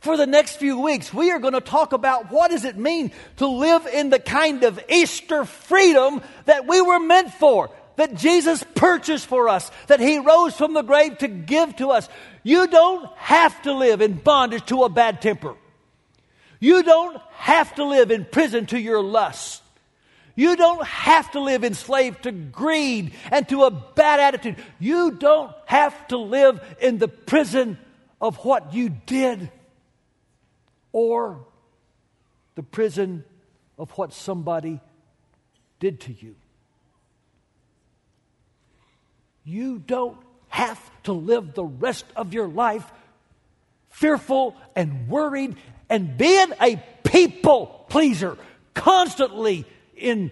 for 0.00 0.18
the 0.18 0.26
next 0.26 0.56
few 0.56 0.80
weeks, 0.80 1.14
we 1.14 1.30
are 1.30 1.38
going 1.38 1.54
to 1.54 1.60
talk 1.60 1.94
about 1.94 2.30
what 2.30 2.50
does 2.50 2.64
it 2.64 2.76
mean 2.76 3.10
to 3.36 3.46
live 3.46 3.86
in 3.86 4.10
the 4.10 4.18
kind 4.18 4.64
of 4.64 4.78
Easter 4.90 5.46
freedom 5.46 6.20
that 6.44 6.66
we 6.66 6.82
were 6.82 7.00
meant 7.00 7.32
for, 7.32 7.70
that 7.96 8.14
Jesus 8.14 8.64
purchased 8.74 9.26
for 9.26 9.48
us, 9.48 9.70
that 9.86 10.00
He 10.00 10.18
rose 10.18 10.54
from 10.54 10.74
the 10.74 10.82
grave 10.82 11.18
to 11.18 11.28
give 11.28 11.76
to 11.76 11.90
us. 11.90 12.08
You 12.42 12.66
don't 12.66 13.06
have 13.16 13.60
to 13.62 13.72
live 13.72 14.00
in 14.00 14.14
bondage 14.14 14.66
to 14.66 14.84
a 14.84 14.88
bad 14.88 15.20
temper. 15.22 15.54
You 16.60 16.82
don't 16.82 17.20
have 17.32 17.74
to 17.74 17.84
live 17.84 18.10
in 18.10 18.24
prison 18.24 18.66
to 18.66 18.80
your 18.80 19.02
lust. 19.02 19.62
You 20.34 20.56
don't 20.56 20.86
have 20.86 21.30
to 21.32 21.40
live 21.40 21.64
enslaved 21.64 22.22
to 22.22 22.32
greed 22.32 23.12
and 23.30 23.48
to 23.48 23.64
a 23.64 23.70
bad 23.70 24.20
attitude. 24.20 24.56
You 24.78 25.10
don't 25.10 25.52
have 25.66 26.08
to 26.08 26.16
live 26.16 26.60
in 26.80 26.98
the 26.98 27.08
prison 27.08 27.78
of 28.20 28.36
what 28.44 28.72
you 28.72 28.88
did 28.88 29.50
or 30.92 31.44
the 32.54 32.62
prison 32.62 33.24
of 33.78 33.90
what 33.92 34.12
somebody 34.12 34.80
did 35.80 36.00
to 36.02 36.12
you. 36.12 36.36
You 39.44 39.78
don't 39.78 40.18
have 40.48 40.78
to 41.04 41.12
live 41.12 41.54
the 41.54 41.64
rest 41.64 42.04
of 42.14 42.34
your 42.34 42.48
life 42.48 42.84
fearful 43.90 44.56
and 44.74 45.08
worried 45.08 45.56
and 45.88 46.16
being 46.16 46.52
a 46.60 46.82
people 47.04 47.84
pleaser, 47.88 48.36
constantly 48.74 49.66
in 49.96 50.30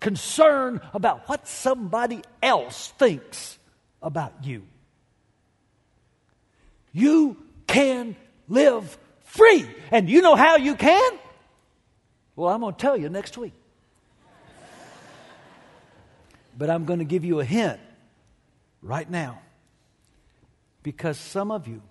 concern 0.00 0.80
about 0.92 1.28
what 1.28 1.48
somebody 1.48 2.22
else 2.42 2.92
thinks 2.98 3.58
about 4.02 4.32
you. 4.42 4.62
You 6.92 7.36
can 7.66 8.16
live 8.48 8.98
free. 9.24 9.66
And 9.90 10.08
you 10.08 10.22
know 10.22 10.36
how 10.36 10.56
you 10.56 10.74
can? 10.74 11.12
Well, 12.36 12.52
I'm 12.52 12.60
going 12.60 12.74
to 12.74 12.78
tell 12.78 12.96
you 12.96 13.08
next 13.08 13.38
week. 13.38 13.54
But 16.56 16.70
I'm 16.70 16.84
going 16.84 17.00
to 17.00 17.04
give 17.04 17.24
you 17.24 17.40
a 17.40 17.44
hint 17.44 17.80
right 18.82 19.08
now 19.08 19.40
because 20.82 21.18
some 21.18 21.50
of 21.50 21.66
you 21.66 21.82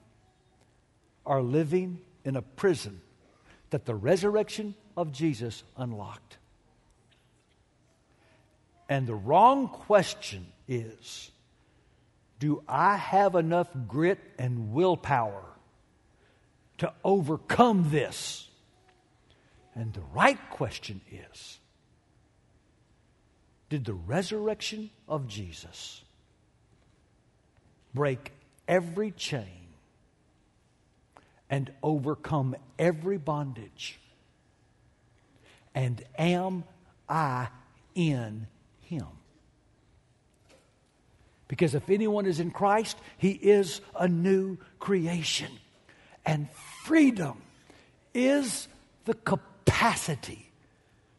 are 1.26 1.42
living 1.42 2.00
in 2.24 2.36
a 2.36 2.42
prison 2.42 3.02
that 3.72 3.86
the 3.86 3.96
resurrection 3.96 4.76
of 4.96 5.12
Jesus 5.12 5.64
unlocked. 5.76 6.38
And 8.88 9.08
the 9.08 9.16
wrong 9.16 9.68
question 9.68 10.46
is 10.68 11.32
Do 12.40 12.64
I 12.68 12.98
have 12.98 13.36
enough 13.36 13.70
grit 13.88 14.20
and 14.38 14.74
willpower 14.74 15.44
to 16.80 16.94
overcome 17.04 17.90
this? 17.90 18.48
And 19.76 19.94
the 19.94 20.04
right 20.14 20.40
question 20.52 21.02
is 21.12 21.60
Did 23.74 23.86
the 23.86 23.96
resurrection 23.96 24.92
of 25.08 25.28
Jesus 25.28 26.04
break 27.92 28.32
every 28.68 29.10
chain 29.10 29.66
and 31.50 31.72
overcome 31.82 32.56
every 32.78 33.18
bondage? 33.18 34.00
And 35.74 36.04
am 36.20 36.66
I 37.10 37.48
in 37.96 38.46
Him? 38.82 39.08
Because 41.48 41.74
if 41.74 41.90
anyone 41.90 42.28
is 42.28 42.40
in 42.40 42.52
Christ, 42.52 42.96
he 43.18 43.32
is 43.32 43.82
a 44.00 44.08
new 44.08 44.60
creation. 44.78 45.50
And 46.28 46.48
freedom 46.84 47.42
is 48.14 48.68
the 49.06 49.16
capacity 49.16 50.48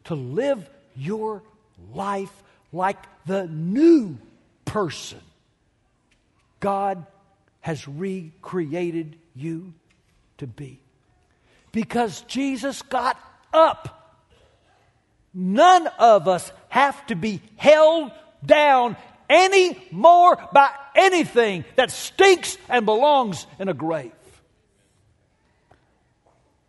to 0.05 0.14
live 0.14 0.71
your 0.95 1.43
life 1.92 2.33
like 2.73 2.99
the 3.27 3.47
new 3.47 4.18
person 4.64 5.20
God 6.61 7.07
has 7.61 7.87
recreated 7.87 9.16
you 9.35 9.73
to 10.38 10.47
be. 10.47 10.81
Because 11.73 12.23
Jesus 12.23 12.83
got 12.83 13.18
up. 13.53 14.20
None 15.33 15.87
of 15.99 16.29
us 16.29 16.53
have 16.68 17.07
to 17.07 17.16
be 17.16 17.40
held 17.57 18.12
down 18.44 18.97
any 19.29 19.77
more 19.90 20.37
by 20.53 20.70
anything 20.94 21.64
that 21.77 21.90
stinks 21.90 22.57
and 22.68 22.87
belongs 22.87 23.47
in 23.59 23.68
a 23.68 23.75
grave. 23.75 24.12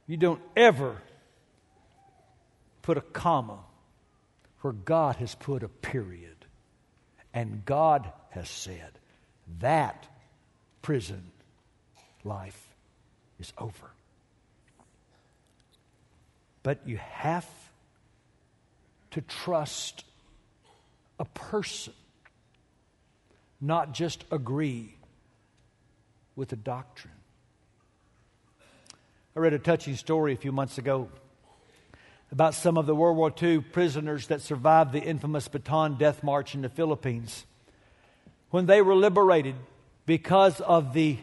You 0.08 0.18
don't 0.18 0.42
ever 0.56 1.02
put 2.82 2.98
a 2.98 3.02
comma 3.02 3.60
where 4.66 4.74
God 4.74 5.18
has 5.18 5.36
put 5.36 5.62
a 5.62 5.68
period. 5.68 6.44
And 7.36 7.64
God 7.66 8.12
has 8.32 8.50
said 8.50 8.90
that 9.60 10.08
prison 10.82 11.22
life 12.24 12.60
is 13.40 13.54
over. 13.60 13.92
But 16.64 16.80
you 16.88 16.98
have 16.98 17.48
to 19.12 19.22
trust 19.22 20.04
a 21.20 21.26
person, 21.26 21.94
not 23.62 23.94
just 23.94 24.24
agree 24.32 24.96
with 26.36 26.52
a 26.54 26.56
doctrine. 26.56 27.14
I 29.36 29.42
read 29.42 29.54
a 29.54 29.60
touching 29.60 29.96
story 29.96 30.34
a 30.34 30.38
few 30.38 30.52
months 30.52 30.80
ago 30.80 31.10
about 32.32 32.54
some 32.54 32.78
of 32.78 32.86
the 32.86 32.96
World 32.96 33.18
War 33.18 33.34
II 33.42 33.62
prisoners 33.62 34.28
that 34.28 34.42
survived 34.42 34.92
the 34.92 35.02
infamous 35.02 35.48
Bataan 35.48 35.98
Death 35.98 36.24
March 36.24 36.56
in 36.56 36.62
the 36.62 36.70
Philippines. 36.70 37.46
When 38.50 38.66
they 38.66 38.82
were 38.82 38.96
liberated 38.96 39.56
because 40.06 40.60
of 40.62 40.94
the 40.94 41.18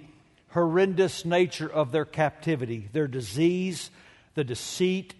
horrendous 0.50 1.24
nature 1.24 1.70
of 1.70 1.92
their 1.92 2.04
captivity, 2.04 2.88
their 2.92 3.08
disease, 3.08 3.90
the 4.34 4.44
deceit, 4.44 5.14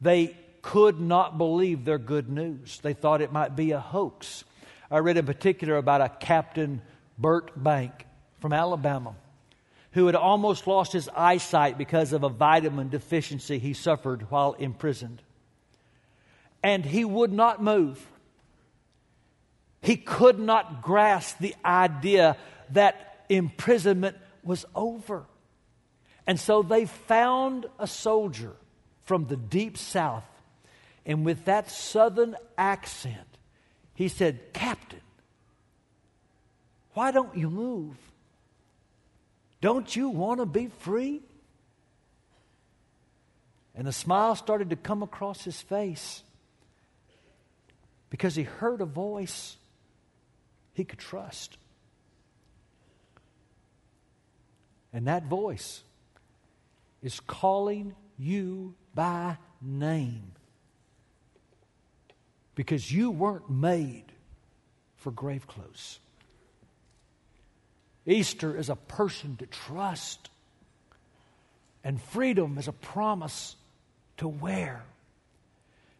they 0.00 0.36
could 0.62 1.00
not 1.00 1.38
believe 1.38 1.84
their 1.84 1.98
good 1.98 2.28
news. 2.28 2.80
They 2.82 2.94
thought 2.94 3.20
it 3.20 3.32
might 3.32 3.56
be 3.56 3.72
a 3.72 3.80
hoax. 3.80 4.44
I 4.90 4.98
read 4.98 5.16
in 5.16 5.26
particular 5.26 5.76
about 5.76 6.00
a 6.00 6.08
Captain 6.08 6.82
Bert 7.18 7.50
Bank 7.62 8.06
from 8.40 8.52
Alabama 8.52 9.14
who 9.92 10.06
had 10.06 10.14
almost 10.14 10.66
lost 10.66 10.92
his 10.92 11.08
eyesight 11.16 11.76
because 11.76 12.12
of 12.12 12.22
a 12.22 12.28
vitamin 12.28 12.88
deficiency 12.88 13.58
he 13.58 13.72
suffered 13.72 14.30
while 14.30 14.52
imprisoned. 14.54 15.22
And 16.62 16.84
he 16.84 17.04
would 17.04 17.32
not 17.32 17.62
move. 17.62 18.06
He 19.82 19.96
could 19.96 20.38
not 20.38 20.82
grasp 20.82 21.38
the 21.38 21.54
idea 21.64 22.36
that 22.70 23.24
imprisonment 23.28 24.16
was 24.44 24.64
over. 24.74 25.24
And 26.26 26.38
so 26.38 26.62
they 26.62 26.84
found 26.84 27.66
a 27.78 27.86
soldier 27.86 28.52
from 29.04 29.26
the 29.26 29.36
deep 29.36 29.76
south. 29.76 30.24
And 31.04 31.24
with 31.24 31.46
that 31.46 31.70
southern 31.70 32.36
accent, 32.56 33.16
he 33.94 34.08
said, 34.08 34.52
Captain, 34.52 35.00
why 36.94 37.10
don't 37.10 37.36
you 37.36 37.50
move? 37.50 37.96
Don't 39.60 39.94
you 39.94 40.08
want 40.08 40.40
to 40.40 40.46
be 40.46 40.68
free? 40.78 41.22
And 43.74 43.86
a 43.86 43.92
smile 43.92 44.34
started 44.34 44.70
to 44.70 44.76
come 44.76 45.02
across 45.02 45.44
his 45.44 45.60
face 45.60 46.22
because 48.08 48.34
he 48.34 48.42
heard 48.42 48.80
a 48.80 48.86
voice 48.86 49.56
he 50.74 50.84
could 50.84 50.98
trust. 50.98 51.56
And 54.92 55.06
that 55.06 55.24
voice 55.26 55.82
is 57.02 57.20
calling 57.20 57.94
you 58.18 58.74
by 58.94 59.38
name 59.62 60.32
because 62.54 62.92
you 62.92 63.10
weren't 63.10 63.48
made 63.48 64.04
for 64.96 65.10
grave 65.10 65.46
clothes. 65.46 66.00
Easter 68.06 68.56
is 68.56 68.68
a 68.68 68.76
person 68.76 69.36
to 69.36 69.46
trust, 69.46 70.30
and 71.84 72.00
freedom 72.00 72.58
is 72.58 72.68
a 72.68 72.72
promise 72.72 73.56
to 74.18 74.28
wear. 74.28 74.82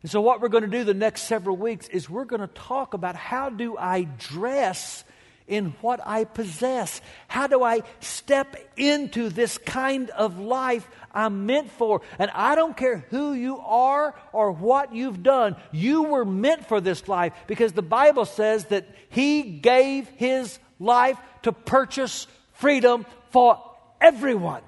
And 0.02 0.10
so, 0.10 0.20
what 0.20 0.40
we're 0.40 0.48
going 0.48 0.64
to 0.64 0.70
do 0.70 0.84
the 0.84 0.94
next 0.94 1.22
several 1.22 1.56
weeks 1.56 1.88
is 1.88 2.08
we're 2.08 2.24
going 2.24 2.40
to 2.40 2.46
talk 2.46 2.94
about 2.94 3.16
how 3.16 3.50
do 3.50 3.76
I 3.76 4.04
dress 4.04 5.04
in 5.46 5.74
what 5.80 6.00
I 6.06 6.24
possess? 6.24 7.02
How 7.28 7.48
do 7.48 7.62
I 7.62 7.82
step 7.98 8.56
into 8.76 9.28
this 9.28 9.58
kind 9.58 10.08
of 10.10 10.38
life 10.38 10.88
I'm 11.12 11.44
meant 11.44 11.70
for? 11.72 12.00
And 12.18 12.30
I 12.32 12.54
don't 12.54 12.76
care 12.76 13.04
who 13.10 13.34
you 13.34 13.58
are 13.58 14.14
or 14.32 14.52
what 14.52 14.94
you've 14.94 15.22
done, 15.22 15.56
you 15.72 16.04
were 16.04 16.24
meant 16.24 16.66
for 16.66 16.80
this 16.80 17.08
life 17.08 17.34
because 17.46 17.72
the 17.72 17.82
Bible 17.82 18.24
says 18.24 18.66
that 18.66 18.86
He 19.10 19.42
gave 19.42 20.08
His 20.10 20.58
life 20.80 21.18
to 21.42 21.52
purchase 21.52 22.26
freedom 22.54 23.06
for 23.30 23.62
everyone. 24.00 24.62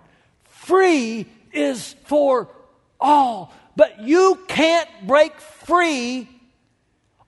Free 0.44 1.26
is 1.52 1.94
for 2.04 2.48
all. 3.00 3.52
But 3.74 4.02
you 4.02 4.38
can't 4.46 4.88
break 5.06 5.40
free 5.40 6.28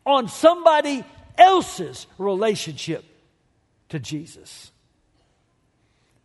on 0.07 0.29
somebody 0.29 1.05
else's 1.37 2.07
relationship 2.19 3.05
to 3.89 3.99
Jesus. 3.99 4.71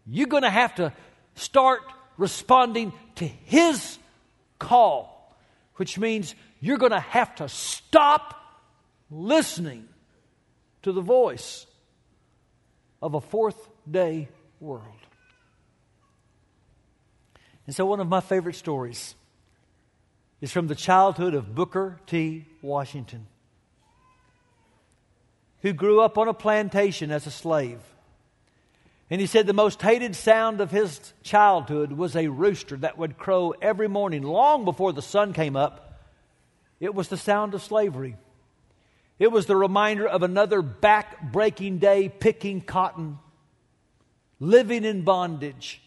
You're 0.06 0.28
going 0.28 0.44
to 0.44 0.50
have 0.50 0.76
to 0.76 0.94
start 1.36 1.82
responding 2.18 2.92
to 3.16 3.26
His 3.26 3.98
call, 4.60 5.36
which 5.76 5.98
means 5.98 6.36
you're 6.60 6.78
going 6.78 6.92
to 6.92 7.00
have 7.00 7.34
to 7.36 7.48
stop 7.48 8.36
listening 9.10 9.88
to 10.82 10.92
the 10.92 11.02
voice 11.02 11.66
of 13.02 13.14
a 13.14 13.22
fourth 13.22 13.70
day 13.90 14.30
world. 14.60 14.84
And 17.66 17.76
so, 17.76 17.86
one 17.86 18.00
of 18.00 18.08
my 18.08 18.20
favorite 18.20 18.56
stories 18.56 19.16
is 20.42 20.52
from 20.52 20.68
the 20.68 20.76
childhood 20.76 21.34
of 21.34 21.54
Booker 21.54 22.00
T. 22.08 22.46
Washington, 22.62 23.28
who 25.62 25.74
grew 25.74 26.02
up 26.02 26.18
on 26.18 26.28
a 26.28 26.34
plantation 26.34 27.12
as 27.12 27.28
a 27.28 27.32
slave. 27.32 27.80
And 29.12 29.20
he 29.20 29.28
said 29.28 29.48
the 29.48 29.54
most 29.54 29.82
hated 29.82 30.16
sound 30.16 30.62
of 30.62 30.72
his 30.72 31.14
childhood 31.24 31.92
was 31.92 32.16
a 32.16 32.28
rooster 32.28 32.78
that 32.78 32.98
would 32.98 33.18
crow 33.18 33.54
every 33.62 33.88
morning 33.88 34.22
long 34.22 34.66
before 34.66 34.94
the 34.94 35.02
sun 35.02 35.34
came 35.34 35.56
up. 35.56 36.00
It 36.80 36.94
was 36.94 37.08
the 37.08 37.18
sound 37.18 37.54
of 37.54 37.64
slavery. 37.64 38.18
It 39.20 39.34
was 39.34 39.46
the 39.46 39.58
reminder 39.58 40.08
of 40.08 40.24
another 40.24 40.62
back 40.62 41.32
breaking 41.32 41.80
day 41.80 42.08
picking 42.08 42.62
cotton, 42.62 43.20
living 44.40 44.86
in 44.86 45.04
bondage, 45.04 45.82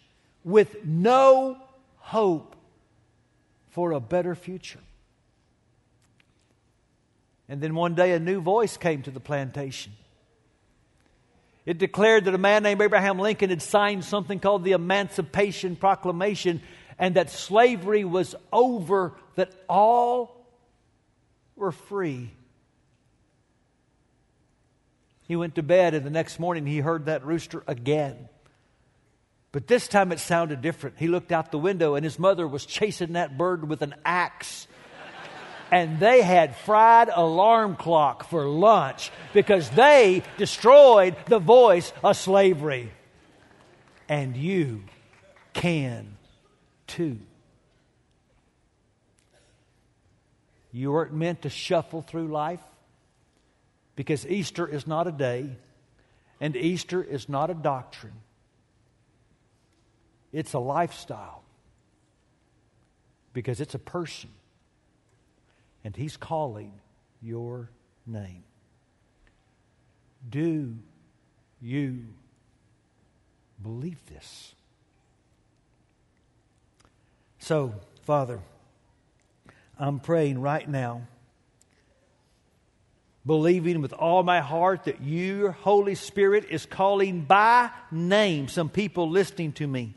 with 0.44 0.84
no 0.84 1.56
hope 1.96 2.54
for 3.70 3.92
a 3.92 4.00
better 4.00 4.34
future. 4.34 4.80
And 7.48 7.60
then 7.62 7.74
one 7.74 7.94
day 7.94 8.12
a 8.12 8.20
new 8.20 8.40
voice 8.40 8.76
came 8.76 9.02
to 9.02 9.10
the 9.10 9.20
plantation. 9.20 9.92
It 11.64 11.78
declared 11.78 12.24
that 12.24 12.34
a 12.34 12.38
man 12.38 12.64
named 12.64 12.82
Abraham 12.82 13.18
Lincoln 13.18 13.50
had 13.50 13.62
signed 13.62 14.04
something 14.04 14.40
called 14.40 14.64
the 14.64 14.72
Emancipation 14.72 15.76
Proclamation 15.76 16.60
and 16.98 17.14
that 17.14 17.30
slavery 17.30 18.04
was 18.04 18.34
over, 18.52 19.14
that 19.36 19.52
all 19.68 20.46
were 21.56 21.72
free. 21.72 22.30
He 25.32 25.36
went 25.36 25.54
to 25.54 25.62
bed, 25.62 25.94
and 25.94 26.04
the 26.04 26.10
next 26.10 26.38
morning 26.38 26.66
he 26.66 26.80
heard 26.80 27.06
that 27.06 27.24
rooster 27.24 27.64
again. 27.66 28.28
But 29.50 29.66
this 29.66 29.88
time 29.88 30.12
it 30.12 30.18
sounded 30.20 30.60
different. 30.60 30.98
He 30.98 31.08
looked 31.08 31.32
out 31.32 31.50
the 31.50 31.58
window, 31.58 31.94
and 31.94 32.04
his 32.04 32.18
mother 32.18 32.46
was 32.46 32.66
chasing 32.66 33.14
that 33.14 33.38
bird 33.38 33.66
with 33.66 33.80
an 33.80 33.94
axe. 34.04 34.66
and 35.70 35.98
they 35.98 36.20
had 36.20 36.54
fried 36.54 37.08
alarm 37.08 37.76
clock 37.76 38.28
for 38.28 38.44
lunch 38.44 39.10
because 39.32 39.70
they 39.70 40.22
destroyed 40.36 41.16
the 41.24 41.38
voice 41.38 41.94
of 42.04 42.18
slavery. 42.18 42.92
And 44.10 44.36
you 44.36 44.84
can 45.54 46.18
too. 46.86 47.20
You 50.72 50.92
weren't 50.92 51.14
meant 51.14 51.40
to 51.40 51.48
shuffle 51.48 52.02
through 52.02 52.28
life 52.28 52.60
because 53.96 54.26
Easter 54.26 54.66
is 54.66 54.86
not 54.86 55.06
a 55.06 55.12
day 55.12 55.56
and 56.40 56.56
Easter 56.56 57.02
is 57.02 57.28
not 57.28 57.50
a 57.50 57.54
doctrine. 57.54 58.20
It's 60.32 60.54
a 60.54 60.58
lifestyle 60.58 61.42
because 63.32 63.60
it's 63.60 63.74
a 63.74 63.78
person 63.78 64.30
and 65.84 65.94
He's 65.94 66.16
calling 66.16 66.72
your 67.20 67.70
name. 68.06 68.44
Do 70.28 70.76
you 71.60 72.04
believe 73.62 74.04
this? 74.06 74.54
So, 77.38 77.74
Father, 78.02 78.40
I'm 79.78 79.98
praying 79.98 80.40
right 80.40 80.68
now, 80.68 81.02
believing 83.24 83.80
with 83.80 83.92
all 83.92 84.22
my 84.22 84.40
heart 84.40 84.84
that 84.84 85.02
your 85.02 85.52
Holy 85.52 85.94
Spirit 85.94 86.46
is 86.50 86.66
calling 86.66 87.22
by 87.22 87.70
name 87.90 88.48
some 88.48 88.68
people 88.68 89.08
listening 89.08 89.52
to 89.52 89.66
me. 89.66 89.94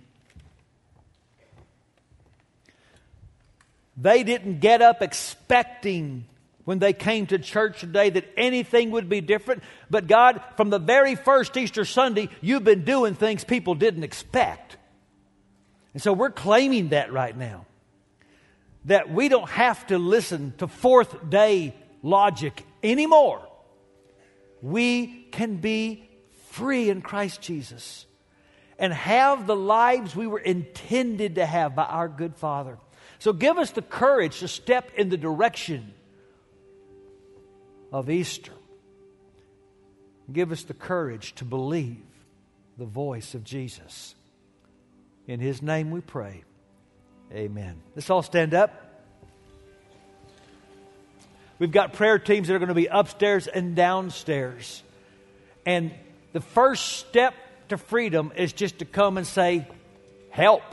They 3.97 4.23
didn't 4.23 4.59
get 4.59 4.81
up 4.81 5.01
expecting 5.01 6.25
when 6.65 6.79
they 6.79 6.93
came 6.93 7.27
to 7.27 7.39
church 7.39 7.79
today 7.79 8.09
that 8.09 8.25
anything 8.35 8.91
would 8.91 9.07
be 9.07 9.21
different. 9.21 9.63
But 9.89 10.07
God, 10.07 10.41
from 10.57 10.69
the 10.69 10.79
very 10.79 11.15
first 11.15 11.55
Easter 11.55 11.85
Sunday, 11.85 12.29
you've 12.41 12.63
been 12.63 12.83
doing 12.83 13.15
things 13.15 13.43
people 13.43 13.75
didn't 13.75 14.03
expect. 14.03 14.77
And 15.93 16.01
so 16.01 16.11
we're 16.11 16.31
claiming 16.31 16.89
that 16.89 17.13
right 17.13 17.35
now. 17.35 17.65
That 18.85 19.09
we 19.09 19.29
don't 19.29 19.49
have 19.49 19.88
to 19.88 19.97
listen 19.97 20.53
to 20.57 20.67
fourth 20.67 21.29
day 21.29 21.73
logic 22.05 22.63
anymore. 22.83 23.41
We 24.61 25.27
can 25.31 25.57
be 25.57 26.07
free 26.49 26.89
in 26.89 27.01
Christ 27.01 27.41
Jesus 27.41 28.05
and 28.77 28.93
have 28.93 29.47
the 29.47 29.55
lives 29.55 30.15
we 30.15 30.27
were 30.27 30.39
intended 30.39 31.35
to 31.35 31.45
have 31.45 31.75
by 31.75 31.85
our 31.85 32.07
good 32.07 32.35
Father. 32.35 32.77
So 33.19 33.33
give 33.33 33.57
us 33.57 33.71
the 33.71 33.81
courage 33.81 34.39
to 34.39 34.47
step 34.47 34.91
in 34.95 35.09
the 35.09 35.17
direction 35.17 35.93
of 37.91 38.09
Easter. 38.09 38.53
Give 40.31 40.51
us 40.51 40.63
the 40.63 40.73
courage 40.73 41.33
to 41.35 41.45
believe 41.45 42.03
the 42.77 42.85
voice 42.85 43.33
of 43.33 43.43
Jesus. 43.43 44.15
In 45.27 45.39
his 45.39 45.61
name 45.61 45.89
we 45.89 46.01
pray. 46.01 46.43
Amen. 47.31 47.81
Let's 47.95 48.09
all 48.09 48.21
stand 48.21 48.53
up. 48.53 48.85
We've 51.57 51.71
got 51.71 51.93
prayer 51.93 52.19
teams 52.19 52.47
that 52.47 52.55
are 52.55 52.59
going 52.59 52.69
to 52.69 52.75
be 52.75 52.87
upstairs 52.87 53.47
and 53.47 53.75
downstairs. 53.75 54.83
And 55.65 55.91
the 56.33 56.41
first 56.41 56.97
step 56.97 57.33
to 57.69 57.77
freedom 57.77 58.33
is 58.35 58.51
just 58.53 58.79
to 58.79 58.85
come 58.85 59.17
and 59.17 59.25
say, 59.25 59.67
Help. 60.29 60.63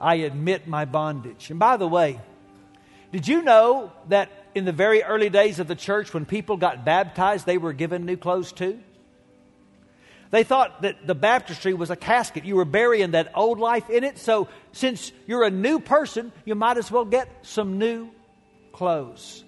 I 0.00 0.16
admit 0.16 0.66
my 0.66 0.84
bondage. 0.84 1.50
And 1.50 1.60
by 1.60 1.76
the 1.76 1.86
way, 1.86 2.20
did 3.12 3.28
you 3.28 3.42
know 3.42 3.92
that 4.08 4.30
in 4.54 4.64
the 4.64 4.72
very 4.72 5.02
early 5.02 5.30
days 5.30 5.60
of 5.60 5.68
the 5.68 5.76
church, 5.76 6.12
when 6.12 6.24
people 6.24 6.56
got 6.56 6.84
baptized, 6.84 7.46
they 7.46 7.58
were 7.58 7.72
given 7.72 8.04
new 8.04 8.16
clothes 8.16 8.50
too? 8.50 8.80
They 10.30 10.42
thought 10.42 10.82
that 10.82 11.06
the 11.06 11.14
baptistry 11.14 11.74
was 11.74 11.90
a 11.90 11.96
casket. 11.96 12.46
You 12.46 12.56
were 12.56 12.64
burying 12.64 13.10
that 13.10 13.30
old 13.34 13.60
life 13.60 13.90
in 13.90 14.02
it. 14.02 14.18
So, 14.18 14.48
since 14.72 15.12
you're 15.26 15.44
a 15.44 15.50
new 15.50 15.78
person, 15.78 16.32
you 16.46 16.54
might 16.54 16.78
as 16.78 16.90
well 16.90 17.04
get 17.04 17.28
some 17.42 17.78
new 17.78 18.10
clothes. 18.72 19.44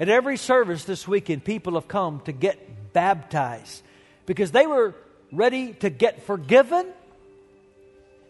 At 0.00 0.08
every 0.08 0.36
service 0.36 0.84
this 0.84 1.06
weekend, 1.08 1.44
people 1.44 1.74
have 1.74 1.88
come 1.88 2.20
to 2.20 2.32
get 2.32 2.92
baptized 2.92 3.82
because 4.26 4.52
they 4.52 4.66
were 4.66 4.94
ready 5.32 5.72
to 5.74 5.90
get 5.90 6.22
forgiven 6.22 6.86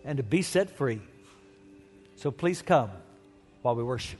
and 0.05 0.17
to 0.17 0.23
be 0.23 0.43
set 0.43 0.77
free. 0.77 1.01
So, 2.17 2.31
please 2.31 2.63
come 2.63 2.91
while 3.63 3.77
we 3.77 3.83
worship. 3.83 4.19